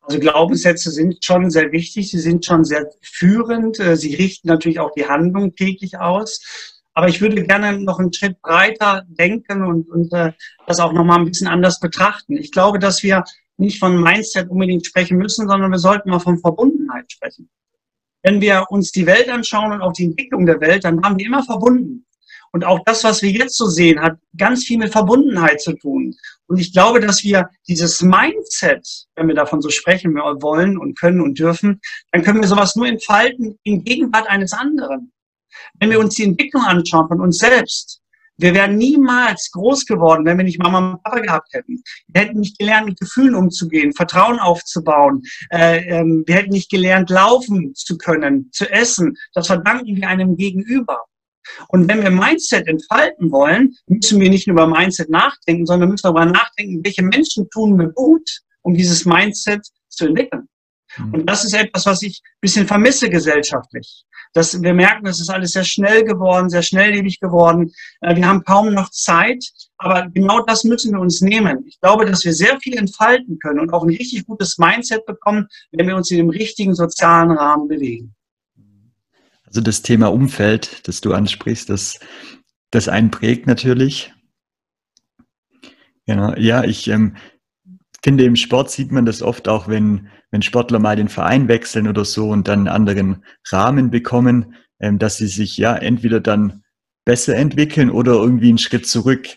[0.02, 4.80] Also Glaubenssätze sind schon sehr wichtig, sie sind schon sehr führend, äh, sie richten natürlich
[4.80, 6.75] auch die Handlung täglich aus.
[6.96, 10.32] Aber ich würde gerne noch einen Schritt breiter denken und, und äh,
[10.66, 12.38] das auch nochmal ein bisschen anders betrachten.
[12.38, 13.24] Ich glaube, dass wir
[13.58, 17.50] nicht von Mindset unbedingt sprechen müssen, sondern wir sollten mal von Verbundenheit sprechen.
[18.24, 21.26] Wenn wir uns die Welt anschauen und auch die Entwicklung der Welt, dann haben wir
[21.26, 22.06] immer verbunden.
[22.54, 26.16] Und auch das, was wir jetzt so sehen, hat ganz viel mit Verbundenheit zu tun.
[26.48, 31.20] Und ich glaube, dass wir dieses Mindset, wenn wir davon so sprechen wollen und können
[31.20, 31.82] und dürfen,
[32.14, 35.12] dann können wir sowas nur entfalten in Gegenwart eines anderen.
[35.80, 38.02] Wenn wir uns die Entwicklung anschauen von uns selbst,
[38.38, 41.82] wir wären niemals groß geworden, wenn wir nicht Mama und Papa gehabt hätten.
[42.08, 45.22] Wir hätten nicht gelernt, mit Gefühlen umzugehen, Vertrauen aufzubauen.
[45.52, 49.16] Äh, ähm, wir hätten nicht gelernt, laufen zu können, zu essen.
[49.34, 51.00] Das verdanken wir einem Gegenüber.
[51.70, 56.04] Und wenn wir Mindset entfalten wollen, müssen wir nicht nur über Mindset nachdenken, sondern müssen
[56.04, 60.50] darüber nachdenken, welche Menschen tun mir gut, um dieses Mindset zu entwickeln.
[60.98, 61.14] Mhm.
[61.14, 65.30] Und das ist etwas, was ich ein bisschen vermisse gesellschaftlich dass wir merken, es ist
[65.30, 67.72] alles sehr schnell geworden, sehr schnelllebig geworden.
[68.02, 69.44] Äh, wir haben kaum noch Zeit,
[69.78, 71.66] aber genau das müssen wir uns nehmen.
[71.66, 75.48] Ich glaube, dass wir sehr viel entfalten können und auch ein richtig gutes Mindset bekommen,
[75.72, 78.14] wenn wir uns in dem richtigen sozialen Rahmen bewegen.
[79.46, 81.98] Also das Thema Umfeld, das du ansprichst, das,
[82.72, 84.14] das einen prägt natürlich.
[86.08, 86.36] Genau.
[86.36, 87.16] Ja, ich ähm,
[88.04, 91.88] finde, im Sport sieht man das oft auch, wenn, wenn Sportler mal den Verein wechseln
[91.88, 96.66] oder so und dann einen anderen Rahmen bekommen, ähm, dass sie sich ja entweder dann
[97.06, 99.30] besser entwickeln oder irgendwie einen Schritt zurück.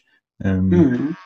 [0.43, 0.69] Ähm.
[0.69, 1.17] Mhm.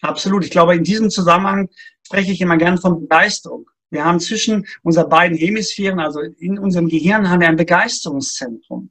[0.00, 0.42] Absolut.
[0.42, 1.68] Ich glaube, in diesem Zusammenhang
[2.02, 3.68] spreche ich immer gern von Begeisterung.
[3.90, 8.90] Wir haben zwischen unseren beiden Hemisphären, also in unserem Gehirn, haben wir ein Begeisterungszentrum.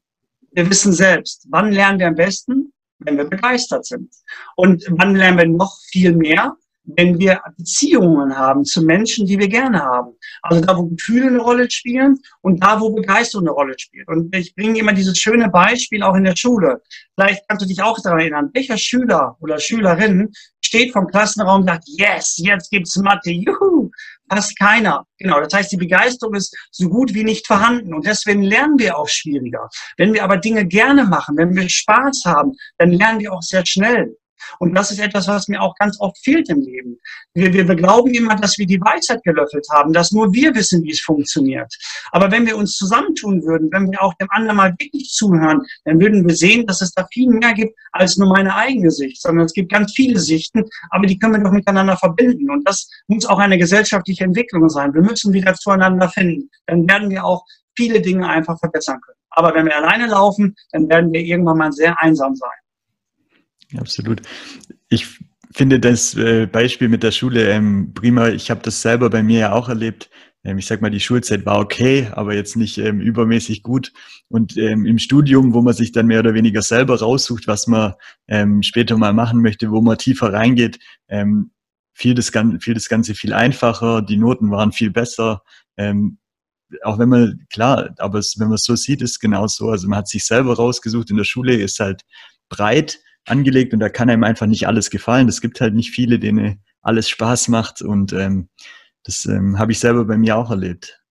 [0.51, 2.71] Wir wissen selbst, wann lernen wir am besten?
[2.99, 4.13] Wenn wir begeistert sind.
[4.57, 6.55] Und wann lernen wir noch viel mehr?
[6.85, 10.11] Wenn wir Beziehungen haben zu Menschen, die wir gerne haben.
[10.41, 14.07] Also da, wo Gefühle eine Rolle spielen und da, wo Begeisterung eine Rolle spielt.
[14.07, 16.81] Und ich bringe immer dieses schöne Beispiel auch in der Schule.
[17.15, 21.67] Vielleicht kannst du dich auch daran erinnern, welcher Schüler oder Schülerin steht vom Klassenraum und
[21.67, 23.91] sagt, yes, jetzt gibt's Mathe, juhu,
[24.29, 25.05] fast keiner.
[25.19, 28.97] Genau, das heißt, die Begeisterung ist so gut wie nicht vorhanden und deswegen lernen wir
[28.97, 29.69] auch schwieriger.
[29.97, 33.65] Wenn wir aber Dinge gerne machen, wenn wir Spaß haben, dann lernen wir auch sehr
[33.65, 34.17] schnell.
[34.59, 36.99] Und das ist etwas, was mir auch ganz oft fehlt im Leben.
[37.33, 40.83] Wir, wir, wir glauben immer, dass wir die Weisheit gelöffelt haben, dass nur wir wissen,
[40.83, 41.73] wie es funktioniert.
[42.11, 45.99] Aber wenn wir uns zusammentun würden, wenn wir auch dem anderen mal wirklich zuhören, dann
[45.99, 49.45] würden wir sehen, dass es da viel mehr gibt als nur meine eigene Sicht, sondern
[49.45, 52.49] es gibt ganz viele Sichten, aber die können wir doch miteinander verbinden.
[52.49, 54.93] Und das muss auch eine gesellschaftliche Entwicklung sein.
[54.93, 56.49] Wir müssen wieder zueinander finden.
[56.67, 57.43] Dann werden wir auch
[57.75, 59.17] viele Dinge einfach verbessern können.
[59.31, 62.62] Aber wenn wir alleine laufen, dann werden wir irgendwann mal sehr einsam sein.
[63.77, 64.21] Absolut.
[64.89, 65.07] Ich
[65.53, 68.29] finde das äh, Beispiel mit der Schule ähm, prima.
[68.29, 70.09] Ich habe das selber bei mir ja auch erlebt.
[70.43, 73.93] Ähm, ich sag mal, die Schulzeit war okay, aber jetzt nicht ähm, übermäßig gut.
[74.29, 77.93] Und ähm, im Studium, wo man sich dann mehr oder weniger selber raussucht, was man
[78.27, 81.51] ähm, später mal machen möchte, wo man tiefer reingeht, ähm,
[81.93, 84.01] fiel, das, fiel das Ganze viel einfacher.
[84.01, 85.43] Die Noten waren viel besser.
[85.77, 86.17] Ähm,
[86.81, 89.69] auch wenn man, klar, aber es, wenn man es so sieht, ist es genau so.
[89.69, 92.01] Also man hat sich selber rausgesucht in der Schule, ist halt
[92.49, 95.27] breit angelegt und da kann einem einfach nicht alles gefallen.
[95.27, 98.49] Es gibt halt nicht viele, denen alles Spaß macht und ähm,
[99.03, 101.03] das ähm, habe ich selber bei mir auch erlebt.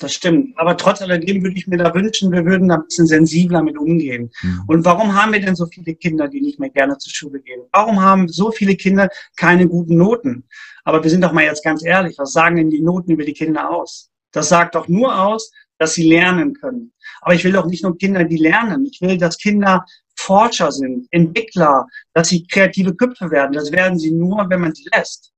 [0.00, 0.58] Das stimmt.
[0.58, 3.78] Aber trotz alledem würde ich mir da wünschen, wir würden da ein bisschen sensibler mit
[3.78, 4.30] umgehen.
[4.42, 4.62] Mhm.
[4.66, 7.62] Und warum haben wir denn so viele Kinder, die nicht mehr gerne zur Schule gehen?
[7.72, 10.48] Warum haben so viele Kinder keine guten Noten?
[10.82, 13.32] Aber wir sind doch mal jetzt ganz ehrlich, was sagen denn die Noten über die
[13.32, 14.10] Kinder aus?
[14.32, 16.92] Das sagt doch nur aus, dass sie lernen können.
[17.20, 18.86] Aber ich will doch nicht nur Kinder, die lernen.
[18.86, 19.84] Ich will, dass Kinder
[20.24, 23.52] Forscher sind, Entwickler, dass sie kreative Köpfe werden.
[23.52, 25.32] Das werden sie nur, wenn man sie lässt.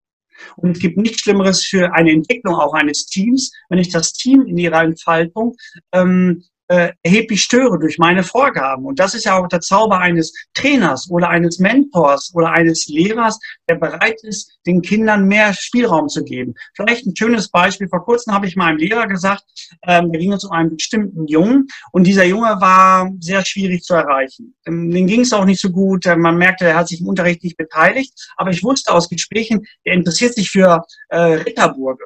[0.57, 4.43] Und es gibt nichts Schlimmeres für eine Entwicklung auch eines Teams, wenn ich das Team
[4.47, 5.57] in ihrer Entfaltung
[5.93, 8.85] ähm, äh, erheblich störe durch meine Vorgaben.
[8.85, 13.39] Und das ist ja auch der Zauber eines Trainers oder eines Mentors oder eines Lehrers,
[13.69, 16.55] der bereit ist, den Kindern mehr Spielraum zu geben.
[16.75, 17.89] Vielleicht ein schönes Beispiel.
[17.89, 19.45] Vor kurzem habe ich meinem Lehrer gesagt,
[19.87, 23.95] ähm, da ging es um einen bestimmten Jungen und dieser Junge war sehr schwierig zu
[23.95, 24.55] erreichen.
[24.67, 26.07] Ähm, den ging es auch nicht so gut.
[26.07, 28.13] Äh, man merkte, er hat sich im Unterricht nicht beteiligt.
[28.37, 32.05] Aber ich wusste aus Gesprächen, er interessiert sich für äh, Ritterburge.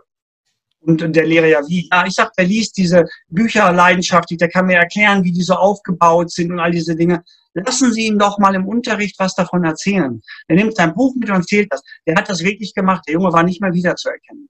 [0.82, 1.88] Und der Lehrer ja wie?
[1.92, 5.54] Ja, ich sag, der liest diese Bücher leidenschaftlich, der kann mir erklären, wie die so
[5.54, 7.22] aufgebaut sind und all diese Dinge.
[7.52, 10.22] Lassen Sie ihn doch mal im Unterricht was davon erzählen.
[10.46, 11.82] Er nimmt sein Buch mit und erzählt das.
[12.06, 13.04] Der hat das wirklich gemacht.
[13.06, 14.48] Der Junge war nicht mehr wiederzuerkennen.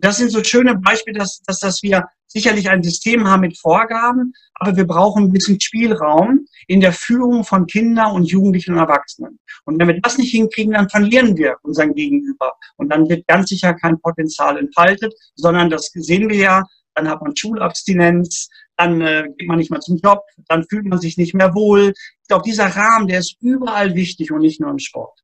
[0.00, 4.32] Das sind so schöne Beispiele, dass, dass, dass wir sicherlich ein System haben mit Vorgaben,
[4.54, 9.38] aber wir brauchen ein bisschen Spielraum in der Führung von Kindern und Jugendlichen und Erwachsenen.
[9.64, 12.52] Und wenn wir das nicht hinkriegen, dann verlieren wir unseren Gegenüber.
[12.76, 16.62] Und dann wird ganz sicher kein Potenzial entfaltet, sondern das sehen wir ja,
[16.94, 21.00] dann hat man Schulabstinenz, dann äh, geht man nicht mehr zum Job, dann fühlt man
[21.00, 21.92] sich nicht mehr wohl.
[22.22, 25.20] Ich glaube, dieser Rahmen, der ist überall wichtig und nicht nur im Sport.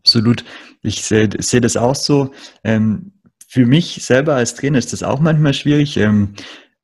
[0.00, 0.44] Absolut.
[0.82, 2.32] Ich sehe seh das auch so.
[2.64, 3.12] Ähm,
[3.46, 5.96] für mich selber als Trainer ist das auch manchmal schwierig.
[5.96, 6.34] Ähm,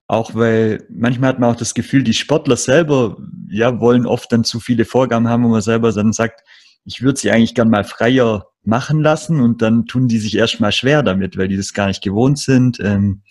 [0.08, 3.16] auch weil manchmal hat man auch das Gefühl, die Sportler selber
[3.48, 6.42] ja, wollen oft dann zu viele Vorgaben haben, wo man selber dann sagt,
[6.84, 10.72] ich würde sie eigentlich gern mal freier machen lassen und dann tun die sich erstmal
[10.72, 12.78] schwer damit, weil die das gar nicht gewohnt sind.
[12.80, 13.22] Ähm,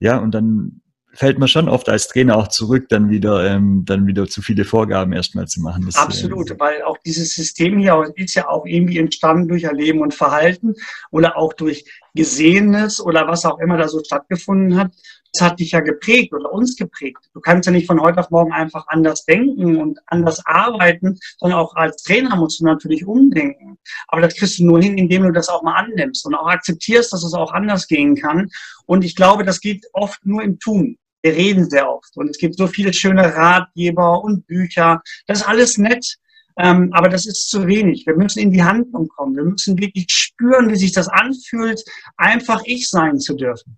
[0.00, 0.80] ja, und dann
[1.18, 4.64] fällt man schon oft als Trainer auch zurück, dann wieder, ähm, dann wieder zu viele
[4.64, 5.84] Vorgaben erstmal zu machen.
[5.84, 10.00] Das, Absolut, äh, weil auch dieses System hier ist ja auch irgendwie entstanden durch Erleben
[10.00, 10.74] und Verhalten
[11.10, 14.92] oder auch durch Gesehenes oder was auch immer da so stattgefunden hat.
[15.32, 17.18] Das hat dich ja geprägt oder uns geprägt.
[17.34, 21.58] Du kannst ja nicht von heute auf morgen einfach anders denken und anders arbeiten, sondern
[21.58, 23.76] auch als Trainer musst du natürlich umdenken.
[24.06, 27.12] Aber das kriegst du nur hin, indem du das auch mal annimmst und auch akzeptierst,
[27.12, 28.50] dass es auch anders gehen kann.
[28.86, 30.96] Und ich glaube, das geht oft nur im Tun.
[31.28, 35.02] Wir reden sehr oft und es gibt so viele schöne Ratgeber und Bücher.
[35.26, 36.16] Das ist alles nett,
[36.58, 38.06] ähm, aber das ist zu wenig.
[38.06, 39.36] Wir müssen in die Handlung kommen.
[39.36, 41.84] Wir müssen wirklich spüren, wie sich das anfühlt,
[42.16, 43.76] einfach ich sein zu dürfen.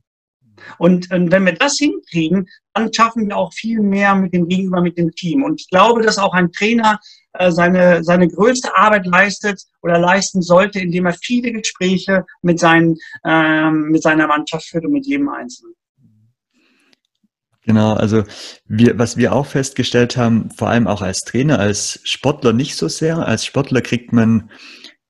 [0.79, 4.81] Und, und wenn wir das hinkriegen, dann schaffen wir auch viel mehr mit dem Gegenüber,
[4.81, 5.43] mit dem Team.
[5.43, 7.01] Und ich glaube, dass auch ein Trainer
[7.33, 12.97] äh, seine, seine größte Arbeit leistet oder leisten sollte, indem er viele Gespräche mit, seinen,
[13.25, 15.75] ähm, mit seiner Mannschaft führt und mit jedem Einzelnen.
[17.65, 18.25] Genau, also
[18.67, 22.89] wir, was wir auch festgestellt haben, vor allem auch als Trainer, als Sportler nicht so
[22.89, 23.19] sehr.
[23.19, 24.51] Als Sportler kriegt man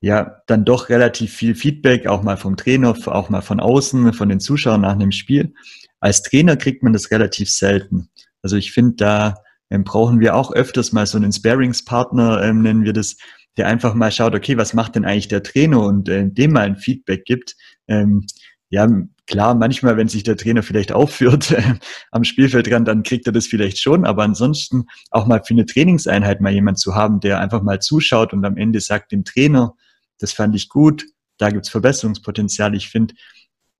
[0.01, 4.27] ja dann doch relativ viel Feedback, auch mal vom Trainer, auch mal von außen, von
[4.27, 5.53] den Zuschauern nach einem Spiel.
[6.01, 8.09] Als Trainer kriegt man das relativ selten.
[8.41, 9.35] Also ich finde, da
[9.69, 13.15] ähm, brauchen wir auch öfters mal so einen Sparingspartner, ähm, nennen wir das,
[13.57, 16.61] der einfach mal schaut, okay, was macht denn eigentlich der Trainer und äh, dem mal
[16.61, 17.55] ein Feedback gibt.
[17.87, 18.25] Ähm,
[18.71, 18.87] ja,
[19.27, 21.53] klar, manchmal, wenn sich der Trainer vielleicht aufführt
[22.11, 26.39] am Spielfeldrand, dann kriegt er das vielleicht schon, aber ansonsten auch mal für eine Trainingseinheit
[26.39, 29.75] mal jemand zu haben, der einfach mal zuschaut und am Ende sagt dem Trainer,
[30.19, 31.05] das fand ich gut,
[31.37, 32.73] da gibt's Verbesserungspotenzial.
[32.73, 33.13] Ich finde,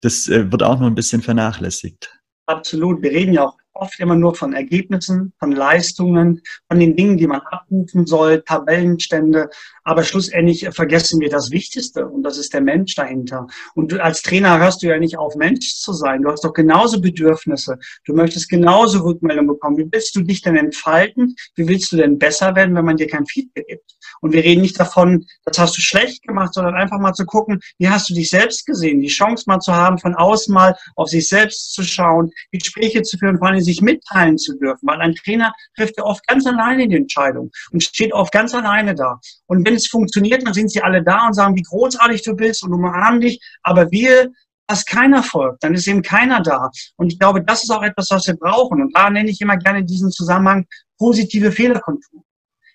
[0.01, 2.11] das äh, wird auch noch ein bisschen vernachlässigt.
[2.47, 3.01] Absolut.
[3.01, 7.27] Wir reden ja auch oft immer nur von Ergebnissen, von Leistungen, von den Dingen, die
[7.27, 9.49] man abrufen soll, Tabellenstände.
[9.83, 13.47] Aber schlussendlich vergessen wir das Wichtigste und das ist der Mensch dahinter.
[13.73, 16.21] Und du, als Trainer hörst du ja nicht auf, Mensch zu sein.
[16.21, 17.77] Du hast doch genauso Bedürfnisse.
[18.05, 19.77] Du möchtest genauso Rückmeldung bekommen.
[19.77, 21.35] Wie willst du dich denn entfalten?
[21.55, 23.95] Wie willst du denn besser werden, wenn man dir kein Feedback gibt?
[24.21, 27.59] Und wir reden nicht davon, das hast du schlecht gemacht, sondern einfach mal zu gucken,
[27.79, 29.01] wie hast du dich selbst gesehen?
[29.01, 33.17] Die Chance mal zu haben, von außen mal auf sich selbst zu schauen, Gespräche zu
[33.17, 34.87] führen, vor allem sich mitteilen zu dürfen.
[34.87, 38.95] Weil ein Trainer trifft ja oft ganz alleine die Entscheidung und steht oft ganz alleine
[38.95, 39.19] da.
[39.47, 42.63] Und wenn es funktioniert, dann sind sie alle da und sagen, wie großartig du bist
[42.63, 43.39] und umarmen dich.
[43.63, 44.31] Aber wir
[44.71, 46.71] dass keiner folgt, dann ist eben keiner da.
[46.95, 48.81] Und ich glaube, das ist auch etwas, was wir brauchen.
[48.81, 50.65] Und da nenne ich immer gerne diesen Zusammenhang
[50.97, 52.23] positive Fehlerkultur.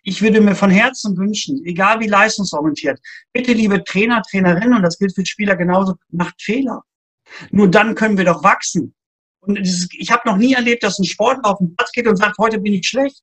[0.02, 3.00] Ich würde mir von Herzen wünschen, egal wie leistungsorientiert,
[3.32, 6.82] bitte liebe Trainer, Trainerinnen, und das gilt für Spieler genauso, macht Fehler.
[7.50, 8.94] Nur dann können wir doch wachsen.
[9.46, 12.16] Und ist, ich habe noch nie erlebt, dass ein Sportler auf den Platz geht und
[12.16, 13.22] sagt, heute bin ich schlecht.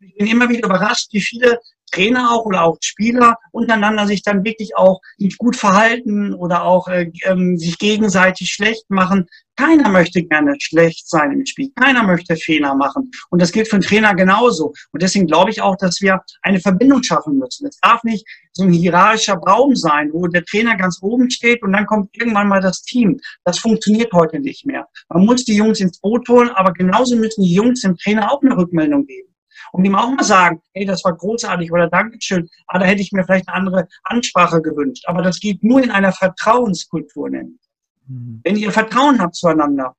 [0.00, 4.44] Ich bin immer wieder überrascht, wie viele Trainer auch oder auch Spieler untereinander sich dann
[4.44, 9.26] wirklich auch nicht gut verhalten oder auch äh, ähm, sich gegenseitig schlecht machen.
[9.56, 11.70] Keiner möchte gerne schlecht sein im Spiel.
[11.74, 13.10] Keiner möchte Fehler machen.
[13.30, 14.72] Und das gilt für einen Trainer genauso.
[14.92, 17.66] Und deswegen glaube ich auch, dass wir eine Verbindung schaffen müssen.
[17.66, 21.72] Es darf nicht so ein hierarchischer Baum sein, wo der Trainer ganz oben steht und
[21.72, 23.18] dann kommt irgendwann mal das Team.
[23.44, 24.86] Das funktioniert heute nicht mehr.
[25.08, 28.40] Man muss die Jungs ins Boot holen, aber genauso müssen die Jungs dem Trainer auch
[28.42, 29.28] eine Rückmeldung geben
[29.72, 33.12] und ihm auch mal sagen, hey, das war großartig oder Dankeschön, aber da hätte ich
[33.12, 35.04] mir vielleicht eine andere Ansprache gewünscht.
[35.06, 37.58] Aber das geht nur in einer Vertrauenskultur nennen.
[38.06, 38.40] Mhm.
[38.44, 39.94] Wenn ihr Vertrauen habt zueinander,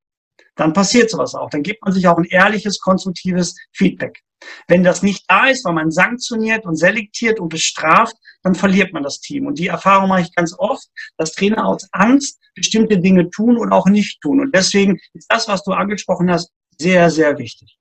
[0.56, 1.50] dann passiert sowas auch.
[1.50, 4.22] Dann gibt man sich auch ein ehrliches, konstruktives Feedback.
[4.68, 9.04] Wenn das nicht da ist, weil man sanktioniert und selektiert und bestraft, dann verliert man
[9.04, 9.48] das Team.
[9.48, 13.72] Und die Erfahrung mache ich ganz oft, dass Trainer aus Angst bestimmte Dinge tun und
[13.72, 14.40] auch nicht tun.
[14.40, 17.79] Und deswegen ist das, was du angesprochen hast, sehr, sehr wichtig.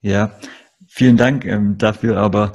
[0.00, 0.38] Ja,
[0.86, 2.18] vielen Dank ähm, dafür.
[2.18, 2.52] Aber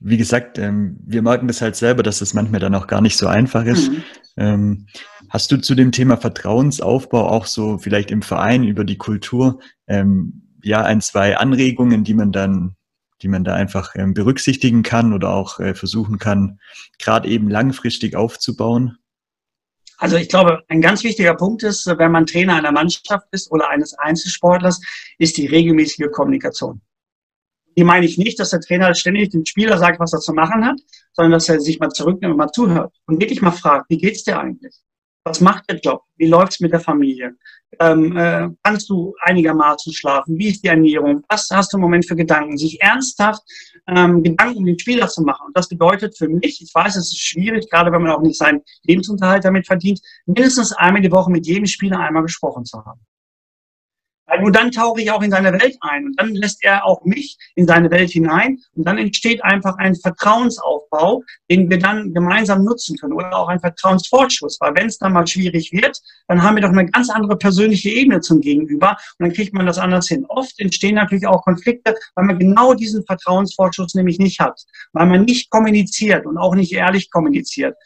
[0.00, 3.16] wie gesagt, ähm, wir merken das halt selber, dass es manchmal dann auch gar nicht
[3.16, 3.90] so einfach ist.
[3.90, 4.02] Mhm.
[4.36, 4.86] Ähm,
[5.28, 10.42] hast du zu dem Thema Vertrauensaufbau auch so vielleicht im Verein über die Kultur ähm,
[10.62, 12.76] ja ein, zwei Anregungen, die man dann
[13.22, 16.58] die man da einfach ähm, berücksichtigen kann oder auch äh, versuchen kann,
[16.98, 18.98] gerade eben langfristig aufzubauen?
[19.98, 23.70] Also ich glaube, ein ganz wichtiger Punkt ist, wenn man Trainer einer Mannschaft ist oder
[23.70, 24.80] eines Einzelsportlers,
[25.18, 26.80] ist die regelmäßige Kommunikation
[27.76, 30.64] die meine ich nicht, dass der Trainer ständig dem Spieler sagt, was er zu machen
[30.64, 30.80] hat,
[31.12, 34.24] sondern dass er sich mal zurücknimmt und mal zuhört und wirklich mal fragt, wie geht's
[34.24, 34.74] dir eigentlich?
[35.24, 36.02] Was macht der Job?
[36.16, 37.36] Wie läuft's mit der Familie?
[37.78, 40.36] Ähm, äh, kannst du einigermaßen schlafen?
[40.36, 41.22] Wie ist die Ernährung?
[41.28, 42.58] Was hast du im Moment für Gedanken?
[42.58, 43.42] Sich ernsthaft
[43.86, 45.46] ähm, Gedanken um den Spieler zu machen.
[45.46, 48.36] Und das bedeutet für mich, ich weiß, es ist schwierig, gerade wenn man auch nicht
[48.36, 53.00] seinen Lebensunterhalt damit verdient, mindestens einmal die Woche mit jedem Spieler einmal gesprochen zu haben.
[54.32, 57.04] Weil nur dann tauche ich auch in seine Welt ein und dann lässt er auch
[57.04, 62.64] mich in seine Welt hinein und dann entsteht einfach ein Vertrauensaufbau, den wir dann gemeinsam
[62.64, 66.56] nutzen können oder auch ein Vertrauensvorschuss, weil wenn es dann mal schwierig wird, dann haben
[66.56, 70.08] wir doch eine ganz andere persönliche Ebene zum Gegenüber und dann kriegt man das anders
[70.08, 70.24] hin.
[70.30, 74.62] Oft entstehen natürlich auch Konflikte, weil man genau diesen Vertrauensvorschuss nämlich nicht hat,
[74.94, 77.76] weil man nicht kommuniziert und auch nicht ehrlich kommuniziert.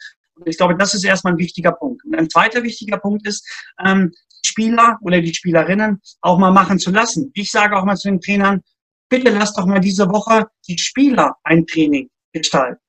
[0.45, 2.03] Ich glaube, das ist erstmal ein wichtiger Punkt.
[2.05, 3.47] Und ein zweiter wichtiger Punkt ist,
[3.83, 4.11] ähm,
[4.45, 7.31] Spieler oder die Spielerinnen auch mal machen zu lassen.
[7.33, 8.61] Ich sage auch mal zu den Trainern,
[9.09, 12.81] bitte lass doch mal diese Woche die Spieler ein Training gestalten.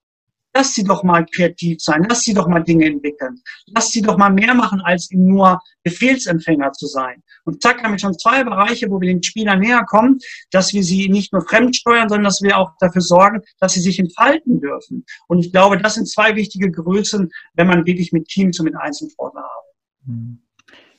[0.54, 4.16] Lass sie doch mal kreativ sein, lass sie doch mal Dinge entwickeln, lass sie doch
[4.16, 7.22] mal mehr machen, als nur Befehlsempfänger zu sein.
[7.44, 10.18] Und zack, haben wir schon zwei Bereiche, wo wir den Spielern näher kommen,
[10.50, 13.98] dass wir sie nicht nur fremdsteuern, sondern dass wir auch dafür sorgen, dass sie sich
[13.98, 15.04] entfalten dürfen.
[15.28, 18.76] Und ich glaube, das sind zwei wichtige Größen, wenn man wirklich mit Teams und mit
[18.76, 19.76] Einzelsportlern arbeitet.
[20.06, 20.47] Mhm.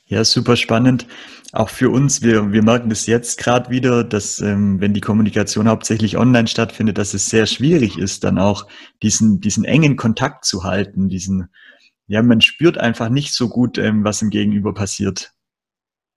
[0.09, 1.05] Ja, super spannend.
[1.51, 5.69] Auch für uns, wir, wir merken das jetzt gerade wieder, dass ähm, wenn die Kommunikation
[5.69, 8.65] hauptsächlich online stattfindet, dass es sehr schwierig ist, dann auch
[9.03, 11.49] diesen, diesen engen Kontakt zu halten, diesen,
[12.07, 15.31] ja, man spürt einfach nicht so gut, ähm, was im Gegenüber passiert.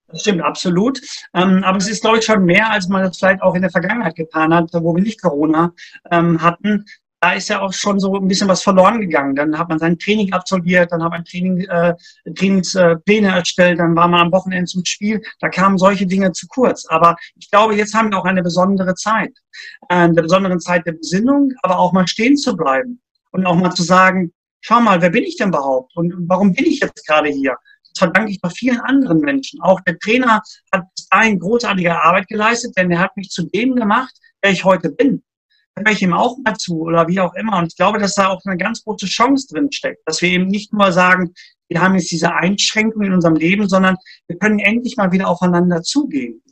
[0.06, 0.98] Das stimmt, absolut.
[1.34, 3.70] Ähm, aber es ist, glaube ich, schon mehr, als man das vielleicht auch in der
[3.70, 5.74] Vergangenheit getan hat, wo wir nicht Corona
[6.10, 6.86] ähm, hatten
[7.22, 9.36] da ist ja auch schon so ein bisschen was verloren gegangen.
[9.36, 11.94] Dann hat man sein Training absolviert, dann hat man Training, äh,
[12.34, 15.22] Trainingspläne erstellt, dann war man am Wochenende zum Spiel.
[15.38, 16.84] Da kamen solche Dinge zu kurz.
[16.88, 19.30] Aber ich glaube, jetzt haben wir auch eine besondere Zeit.
[19.88, 23.72] Äh, eine besondere Zeit der Besinnung, aber auch mal stehen zu bleiben und auch mal
[23.72, 27.28] zu sagen, schau mal, wer bin ich denn überhaupt und warum bin ich jetzt gerade
[27.28, 27.56] hier?
[27.84, 29.60] Das verdanke ich doch vielen anderen Menschen.
[29.62, 33.76] Auch der Trainer hat bis dahin großartige Arbeit geleistet, denn er hat mich zu dem
[33.76, 35.22] gemacht, der ich heute bin.
[35.76, 37.58] Höre ich ihm auch mal zu oder wie auch immer.
[37.58, 40.48] Und ich glaube, dass da auch eine ganz große Chance drin steckt, dass wir eben
[40.48, 41.32] nicht nur sagen,
[41.68, 43.96] wir haben jetzt diese Einschränkungen in unserem Leben, sondern
[44.28, 46.42] wir können endlich mal wieder aufeinander zugehen.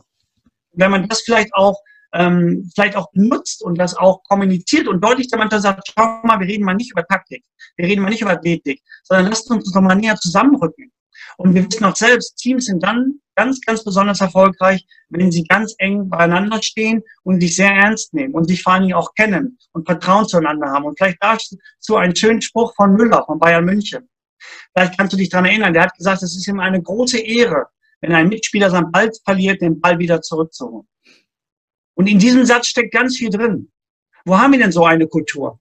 [0.72, 1.78] Wenn man das vielleicht auch
[2.12, 6.46] ähm, vielleicht auch benutzt und das auch kommuniziert und deutlich Mannschaft sagt, schau mal, wir
[6.46, 7.44] reden mal nicht über Taktik,
[7.76, 10.90] wir reden mal nicht über Athletik, sondern lasst uns doch mal näher zusammenrücken.
[11.36, 15.74] Und wir wissen auch selbst, Teams sind dann ganz, ganz besonders erfolgreich, wenn sie ganz
[15.78, 19.86] eng beieinander stehen und sich sehr ernst nehmen und sich vor Dingen auch kennen und
[19.86, 20.84] Vertrauen zueinander haben.
[20.84, 24.06] Und vielleicht dazu einen schönen Spruch von Müller, von Bayern München.
[24.74, 27.66] Vielleicht kannst du dich daran erinnern, der hat gesagt, es ist ihm eine große Ehre,
[28.02, 30.86] wenn ein Mitspieler seinen Ball verliert, den Ball wieder zurückzuholen.
[31.94, 33.70] Und in diesem Satz steckt ganz viel drin.
[34.26, 35.58] Wo haben wir denn so eine Kultur?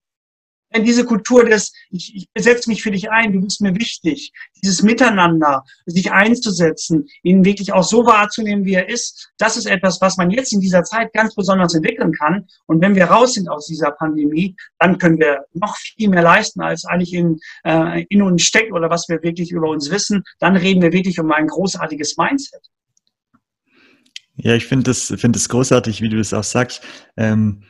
[0.73, 4.31] Denn diese Kultur des, ich, ich besetze mich für dich ein, du bist mir wichtig,
[4.63, 9.99] dieses Miteinander, sich einzusetzen, ihn wirklich auch so wahrzunehmen, wie er ist, das ist etwas,
[10.01, 12.47] was man jetzt in dieser Zeit ganz besonders entwickeln kann.
[12.67, 16.61] Und wenn wir raus sind aus dieser Pandemie, dann können wir noch viel mehr leisten,
[16.61, 20.23] als eigentlich in, äh, in uns steckt oder was wir wirklich über uns wissen.
[20.39, 22.61] Dann reden wir wirklich um ein großartiges Mindset.
[24.41, 26.81] Ja, ich finde das, finde das großartig, wie du das auch sagst.
[27.17, 27.63] Ähm,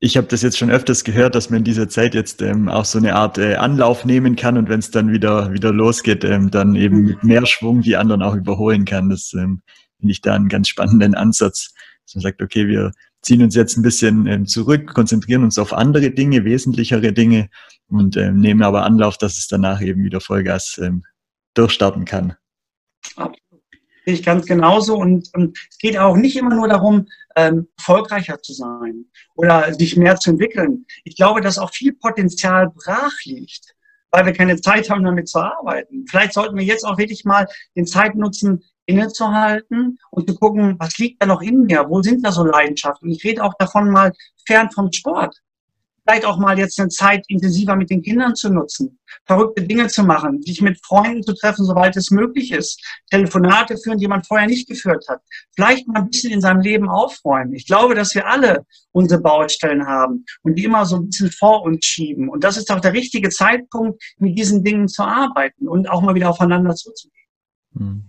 [0.00, 2.84] ich habe das jetzt schon öfters gehört, dass man in dieser Zeit jetzt ähm, auch
[2.84, 6.50] so eine Art äh, Anlauf nehmen kann und wenn es dann wieder, wieder losgeht, ähm,
[6.50, 9.10] dann eben mit mehr Schwung die anderen auch überholen kann.
[9.10, 9.62] Das ähm,
[9.98, 11.74] finde ich da einen ganz spannenden Ansatz,
[12.06, 15.72] dass man sagt, okay, wir ziehen uns jetzt ein bisschen ähm, zurück, konzentrieren uns auf
[15.72, 17.48] andere Dinge, wesentlichere Dinge
[17.88, 21.04] und ähm, nehmen aber Anlauf, dass es danach eben wieder Vollgas ähm,
[21.54, 22.34] durchstarten kann.
[23.16, 23.47] Absolut
[24.08, 24.96] sehe ich ganz genauso.
[24.96, 29.96] Und ähm, es geht auch nicht immer nur darum, ähm, erfolgreicher zu sein oder sich
[29.98, 30.86] mehr zu entwickeln.
[31.04, 33.74] Ich glaube, dass auch viel Potenzial brach liegt,
[34.10, 36.06] weil wir keine Zeit haben, damit zu arbeiten.
[36.08, 40.96] Vielleicht sollten wir jetzt auch wirklich mal den Zeit nutzen, innezuhalten und zu gucken, was
[40.96, 41.84] liegt da noch in mir?
[41.90, 43.08] Wo sind da so Leidenschaften?
[43.08, 44.12] Und ich rede auch davon mal
[44.46, 45.36] fern vom Sport
[46.08, 50.02] vielleicht auch mal jetzt eine Zeit intensiver mit den Kindern zu nutzen, verrückte Dinge zu
[50.02, 54.46] machen, sich mit Freunden zu treffen, soweit es möglich ist, Telefonate führen, die man vorher
[54.46, 55.20] nicht geführt hat,
[55.54, 57.52] vielleicht mal ein bisschen in seinem Leben aufräumen.
[57.52, 61.62] Ich glaube, dass wir alle unsere Baustellen haben und die immer so ein bisschen vor
[61.62, 62.30] uns schieben.
[62.30, 66.14] Und das ist auch der richtige Zeitpunkt, mit diesen Dingen zu arbeiten und auch mal
[66.14, 67.26] wieder aufeinander zuzugehen.
[67.76, 68.04] Hm.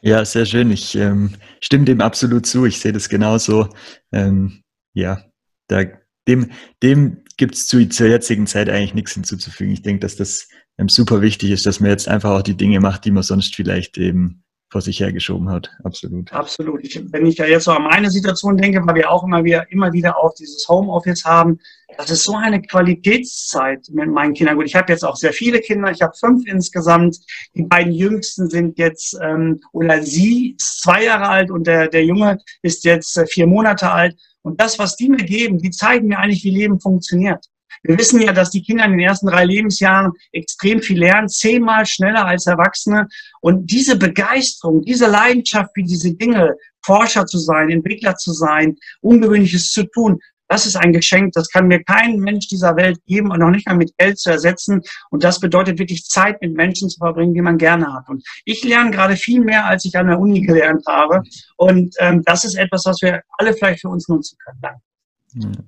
[0.00, 0.70] Ja, sehr schön.
[0.70, 2.64] Ich ähm, stimme dem absolut zu.
[2.66, 3.68] Ich sehe das genauso.
[4.12, 4.62] Ähm,
[4.92, 5.22] ja,
[5.68, 5.84] da
[6.28, 6.50] dem,
[6.82, 9.72] dem gibt es zu, zur jetzigen Zeit eigentlich nichts hinzuzufügen.
[9.72, 12.80] Ich denke, dass das ähm, super wichtig ist, dass man jetzt einfach auch die Dinge
[12.80, 15.70] macht, die man sonst vielleicht eben vor sich hergeschoben hat.
[15.84, 16.32] Absolut.
[16.32, 16.82] Absolut.
[16.82, 19.70] Ich, wenn ich da jetzt so an meine Situation denke, weil wir auch immer wieder,
[19.70, 21.60] immer wieder auch dieses Homeoffice haben,
[21.96, 24.56] das ist so eine Qualitätszeit mit meinen Kindern.
[24.56, 25.90] Gut, ich habe jetzt auch sehr viele Kinder.
[25.90, 27.18] Ich habe fünf insgesamt.
[27.54, 32.04] Die beiden Jüngsten sind jetzt, ähm, oder sie ist zwei Jahre alt und der, der
[32.04, 34.16] Junge ist jetzt äh, vier Monate alt.
[34.42, 37.44] Und das, was die mir geben, die zeigen mir eigentlich, wie Leben funktioniert.
[37.82, 41.84] Wir wissen ja, dass die Kinder in den ersten drei Lebensjahren extrem viel lernen, zehnmal
[41.84, 43.08] schneller als Erwachsene.
[43.40, 46.54] Und diese Begeisterung, diese Leidenschaft für diese Dinge,
[46.84, 51.68] Forscher zu sein, Entwickler zu sein, Ungewöhnliches zu tun, das ist ein Geschenk, das kann
[51.68, 54.82] mir kein Mensch dieser Welt geben und noch nicht mal mit Geld zu ersetzen.
[55.10, 58.08] Und das bedeutet wirklich Zeit mit Menschen zu verbringen, die man gerne hat.
[58.08, 61.22] Und ich lerne gerade viel mehr, als ich an der Uni gelernt habe.
[61.56, 64.58] Und ähm, das ist etwas, was wir alle vielleicht für uns nutzen können.
[64.60, 65.64] Danke.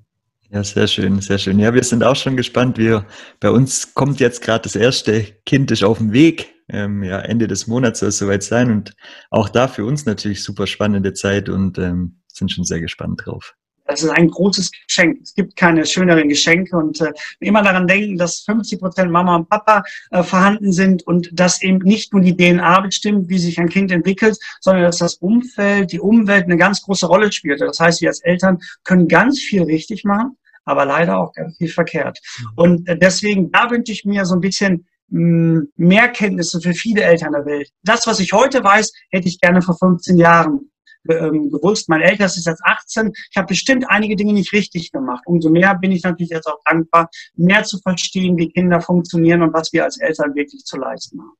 [0.51, 1.59] Ja, sehr schön, sehr schön.
[1.59, 2.79] Ja, wir sind auch schon gespannt.
[2.79, 3.05] Wir,
[3.41, 6.55] bei uns kommt jetzt gerade das erste Kind ist auf dem Weg.
[6.69, 8.71] Ähm, ja, Ende des Monats soll es soweit sein.
[8.71, 8.95] Und
[9.31, 13.55] auch da für uns natürlich super spannende Zeit und ähm, sind schon sehr gespannt drauf.
[13.87, 15.21] Das ist ein großes Geschenk.
[15.23, 19.49] Es gibt keine schöneren Geschenke und äh, immer daran denken, dass 50 Prozent Mama und
[19.49, 23.69] Papa äh, vorhanden sind und dass eben nicht nur die DNA bestimmt, wie sich ein
[23.69, 27.61] Kind entwickelt, sondern dass das Umfeld, die Umwelt eine ganz große Rolle spielt.
[27.61, 31.69] Das heißt, wir als Eltern können ganz viel richtig machen, aber leider auch ganz viel
[31.69, 32.19] verkehrt.
[32.39, 32.47] Mhm.
[32.57, 36.75] Und äh, deswegen, da wünsche ich mir so ein bisschen mh, mm, mehr Kenntnisse für
[36.75, 37.71] viele Eltern der Welt.
[37.83, 40.71] Das, was ich heute weiß, hätte ich gerne vor 15 Jahren
[41.09, 41.89] ähm, gewusst.
[41.89, 43.13] Mein Ältester ist jetzt 18.
[43.31, 45.23] Ich habe bestimmt einige Dinge nicht richtig gemacht.
[45.27, 49.53] Umso mehr bin ich natürlich jetzt auch dankbar, mehr zu verstehen, wie Kinder funktionieren und
[49.53, 51.37] was wir als Eltern wirklich zu leisten haben.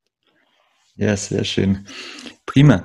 [0.97, 1.87] Ja, sehr schön.
[2.47, 2.85] Prima.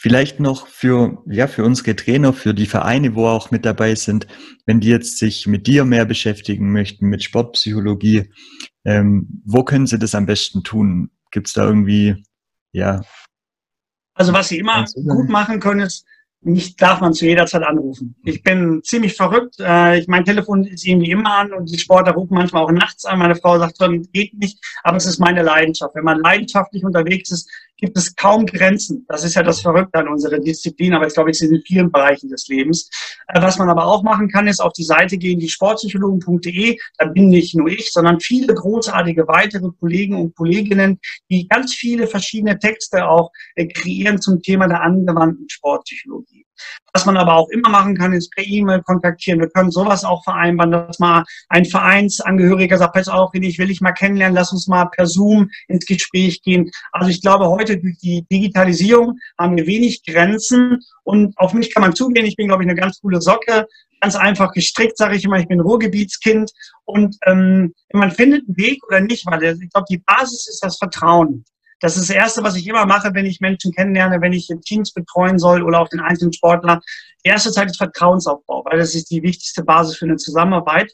[0.00, 4.28] Vielleicht noch für, ja, für unsere Trainer, für die Vereine, wo auch mit dabei sind,
[4.64, 8.30] wenn die jetzt sich mit dir mehr beschäftigen möchten, mit Sportpsychologie,
[8.84, 11.10] ähm, wo können sie das am besten tun?
[11.32, 12.22] Gibt es da irgendwie,
[12.70, 13.02] ja,
[14.18, 16.04] also was Sie immer gut machen können, ist,
[16.40, 18.14] mich darf man zu jeder Zeit anrufen.
[18.24, 19.56] Ich bin ziemlich verrückt.
[19.58, 23.04] Äh, ich, mein Telefon ist irgendwie immer an und die Sportler rufen manchmal auch nachts
[23.04, 23.18] an.
[23.18, 25.94] Meine Frau sagt schon, geht nicht, aber es ist meine Leidenschaft.
[25.94, 29.06] Wenn man leidenschaftlich unterwegs ist, gibt es kaum Grenzen.
[29.08, 31.90] Das ist ja das Verrückte an unserer Disziplin, aber ich glaube, es ist in vielen
[31.90, 32.90] Bereichen des Lebens.
[33.28, 36.76] Äh, was man aber auch machen kann, ist auf die Seite gehen, die sportpsychologen.de.
[36.98, 40.98] Da bin nicht nur ich, sondern viele großartige weitere Kollegen und Kolleginnen,
[41.30, 46.47] die ganz viele verschiedene Texte auch äh, kreieren zum Thema der angewandten Sportpsychologie.
[46.92, 49.40] Was man aber auch immer machen kann, ist per E-Mail kontaktieren.
[49.40, 53.80] Wir können sowas auch vereinbaren, dass mal ein Vereinsangehöriger sagt, pass auf, ich will dich
[53.80, 56.70] mal kennenlernen, lass uns mal per Zoom ins Gespräch gehen.
[56.92, 61.82] Also ich glaube, heute durch die Digitalisierung haben wir wenig Grenzen und auf mich kann
[61.82, 62.26] man zugehen.
[62.26, 63.66] Ich bin, glaube ich, eine ganz coole Socke,
[64.00, 66.52] ganz einfach gestrickt, sage ich immer, ich bin Ruhrgebietskind
[66.84, 70.78] und ähm, man findet einen Weg oder nicht, weil ich glaube, die Basis ist das
[70.78, 71.44] Vertrauen.
[71.80, 74.92] Das ist das Erste, was ich immer mache, wenn ich Menschen kennenlerne, wenn ich Teams
[74.92, 76.80] betreuen soll oder auch den einzelnen Sportler.
[77.22, 80.92] Erste Zeit ist Vertrauensaufbau, weil das ist die wichtigste Basis für eine Zusammenarbeit.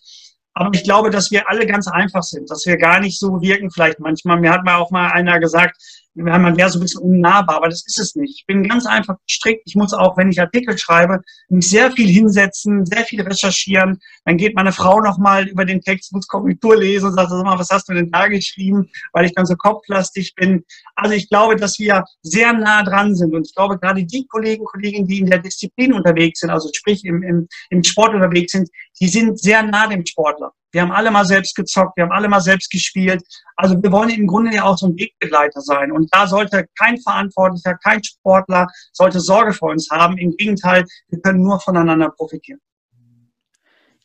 [0.52, 3.70] Aber ich glaube, dass wir alle ganz einfach sind, dass wir gar nicht so wirken
[3.70, 4.38] vielleicht manchmal.
[4.38, 5.76] Mir hat mal auch mal einer gesagt,
[6.14, 8.40] man wäre so ein bisschen unnahbar, aber das ist es nicht.
[8.40, 9.62] Ich bin ganz einfach gestrickt.
[9.66, 13.98] Ich muss auch, wenn ich Artikel schreibe, mich sehr viel hinsetzen, sehr viel recherchieren.
[14.24, 17.58] Dann geht meine Frau nochmal über den Text, muss Korrektur lesen und sagt, sag mal,
[17.58, 20.64] was hast du denn da geschrieben, weil ich dann so kopflastig bin.
[20.94, 24.64] Also ich glaube, dass wir sehr nah dran sind und ich glaube, gerade die Kollegen,
[24.64, 28.68] Kolleginnen, die in der Disziplin unterwegs sind, also sprich im, im, im Sport unterwegs sind,
[29.00, 30.52] die sind sehr nah dem Sportler.
[30.74, 33.22] Wir haben alle mal selbst gezockt, wir haben alle mal selbst gespielt.
[33.54, 35.92] Also wir wollen im Grunde ja auch so ein Wegbegleiter sein.
[35.92, 40.18] Und da sollte kein Verantwortlicher, kein Sportler, sollte Sorge vor uns haben.
[40.18, 42.58] Im Gegenteil, wir können nur voneinander profitieren.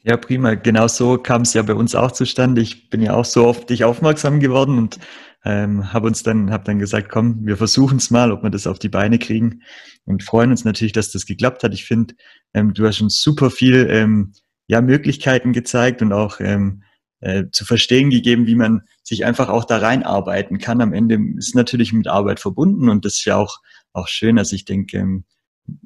[0.03, 0.53] Ja, prima.
[0.53, 2.61] Genau so kam es ja bei uns auch zustande.
[2.61, 4.99] Ich bin ja auch so auf dich aufmerksam geworden und
[5.45, 8.67] ähm, habe uns dann, hab dann gesagt, komm, wir versuchen es mal, ob wir das
[8.67, 9.63] auf die Beine kriegen
[10.05, 11.74] und freuen uns natürlich, dass das geklappt hat.
[11.74, 12.13] Ich finde,
[12.53, 14.34] ähm, du hast schon super viel ähm,
[14.70, 16.84] ja, Möglichkeiten gezeigt und auch ähm,
[17.22, 20.80] äh, zu verstehen gegeben, wie man sich einfach auch da reinarbeiten kann.
[20.80, 23.57] Am Ende ist natürlich mit Arbeit verbunden und das ist ja auch,
[23.93, 24.38] auch schön.
[24.38, 25.26] Also ich denke, ähm,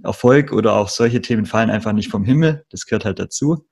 [0.04, 2.66] Erfolg oder auch solche Themen fallen einfach nicht vom Himmel.
[2.70, 3.66] Das gehört halt dazu.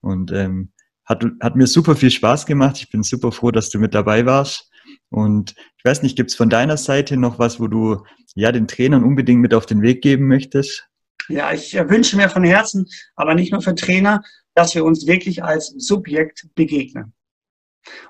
[0.00, 0.72] Und ähm,
[1.04, 2.78] hat, hat mir super viel Spaß gemacht.
[2.78, 4.68] Ich bin super froh, dass du mit dabei warst.
[5.10, 8.04] Und ich weiß nicht, gibt es von deiner Seite noch was, wo du
[8.34, 10.88] ja den Trainern unbedingt mit auf den Weg geben möchtest?
[11.28, 14.22] Ja, ich wünsche mir von Herzen, aber nicht nur für Trainer,
[14.56, 17.12] dass wir uns wirklich als Subjekt begegnen.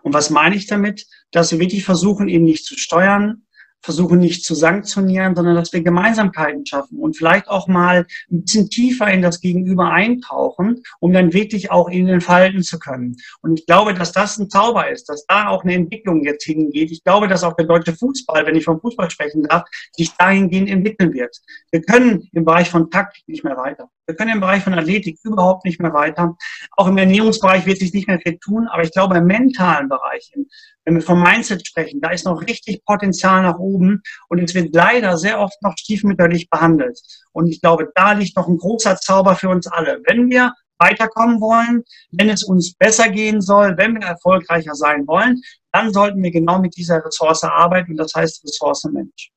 [0.03, 1.07] Und was meine ich damit?
[1.33, 3.47] Dass wir wirklich versuchen, eben nicht zu steuern,
[3.83, 8.69] versuchen nicht zu sanktionieren, sondern dass wir Gemeinsamkeiten schaffen und vielleicht auch mal ein bisschen
[8.69, 13.17] tiefer in das Gegenüber eintauchen, um dann wirklich auch in den Falten zu können.
[13.43, 16.91] Und ich glaube, dass das ein Zauber ist, dass da auch eine Entwicklung jetzt hingeht.
[16.91, 20.69] Ich glaube, dass auch der deutsche Fußball, wenn ich vom Fußball sprechen darf, sich dahingehend
[20.69, 21.37] entwickeln wird.
[21.71, 23.89] Wir können im Bereich von Taktik nicht mehr weiter.
[24.07, 26.37] Wir können im Bereich von Athletik überhaupt nicht mehr weiter.
[26.77, 30.31] Auch im Ernährungsbereich wird sich nicht mehr viel tun, aber ich glaube, im mentalen Bereich,
[30.85, 34.73] wenn wir vom Mindset sprechen, da ist noch richtig Potenzial nach oben und es wird
[34.73, 37.01] leider sehr oft noch stiefmütterlich behandelt.
[37.33, 40.01] Und ich glaube, da liegt noch ein großer Zauber für uns alle.
[40.07, 41.83] Wenn wir weiterkommen wollen,
[42.13, 45.41] wenn es uns besser gehen soll, wenn wir erfolgreicher sein wollen,
[45.73, 49.33] dann sollten wir genau mit dieser Ressource arbeiten und das heißt Ressource Mensch.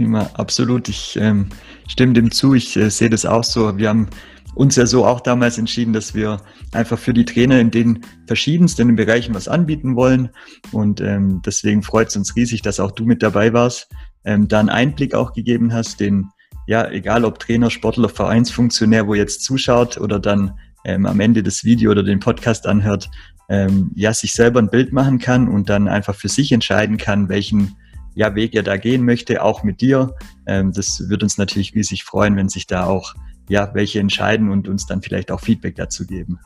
[0.00, 0.88] Prima, absolut.
[0.88, 1.50] Ich ähm,
[1.86, 2.54] stimme dem zu.
[2.54, 3.76] Ich äh, sehe das auch so.
[3.76, 4.08] Wir haben
[4.54, 6.40] uns ja so auch damals entschieden, dass wir
[6.72, 10.30] einfach für die Trainer in den verschiedensten Bereichen was anbieten wollen.
[10.72, 13.90] Und ähm, deswegen freut es uns riesig, dass auch du mit dabei warst,
[14.24, 16.30] ähm, da einen Einblick auch gegeben hast, den,
[16.66, 21.62] ja, egal ob Trainer, Sportler, Vereinsfunktionär, wo jetzt zuschaut oder dann ähm, am Ende das
[21.62, 23.10] Video oder den Podcast anhört,
[23.50, 27.28] ähm, ja, sich selber ein Bild machen kann und dann einfach für sich entscheiden kann,
[27.28, 27.76] welchen
[28.14, 30.14] ja, Weg er da gehen möchte, auch mit dir.
[30.46, 33.14] Ähm, das wird uns natürlich riesig freuen, wenn sich da auch
[33.48, 36.38] ja, welche entscheiden und uns dann vielleicht auch Feedback dazu geben.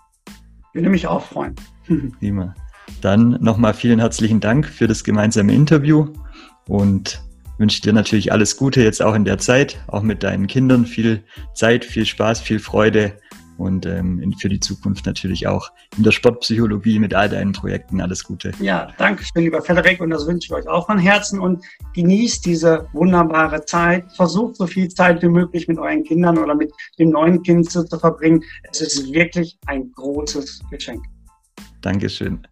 [0.73, 1.55] Würde mich auch freuen.
[2.19, 2.55] Prima.
[3.01, 6.09] Dann nochmal vielen herzlichen Dank für das gemeinsame Interview
[6.67, 7.23] und
[7.59, 10.87] wünsche dir natürlich alles Gute jetzt auch in der Zeit, auch mit deinen Kindern.
[10.87, 11.23] Viel
[11.55, 13.19] Zeit, viel Spaß, viel Freude
[13.59, 18.25] und ähm, für die Zukunft natürlich auch in der Sportpsychologie mit all deinen Projekten alles
[18.25, 18.53] Gute.
[18.61, 22.45] Ja, danke schön, lieber Frederik, und das wünsche ich euch auch von Herzen und genießt
[22.45, 24.05] diese wunderbare Zeit.
[24.17, 27.85] Versucht so viel Zeit wie möglich mit euren Kindern oder mit dem neuen Kind zu,
[27.85, 28.43] zu verbringen.
[28.71, 31.05] Es ist wirklich ein großes Geschenk.
[31.81, 32.47] Dankeschön.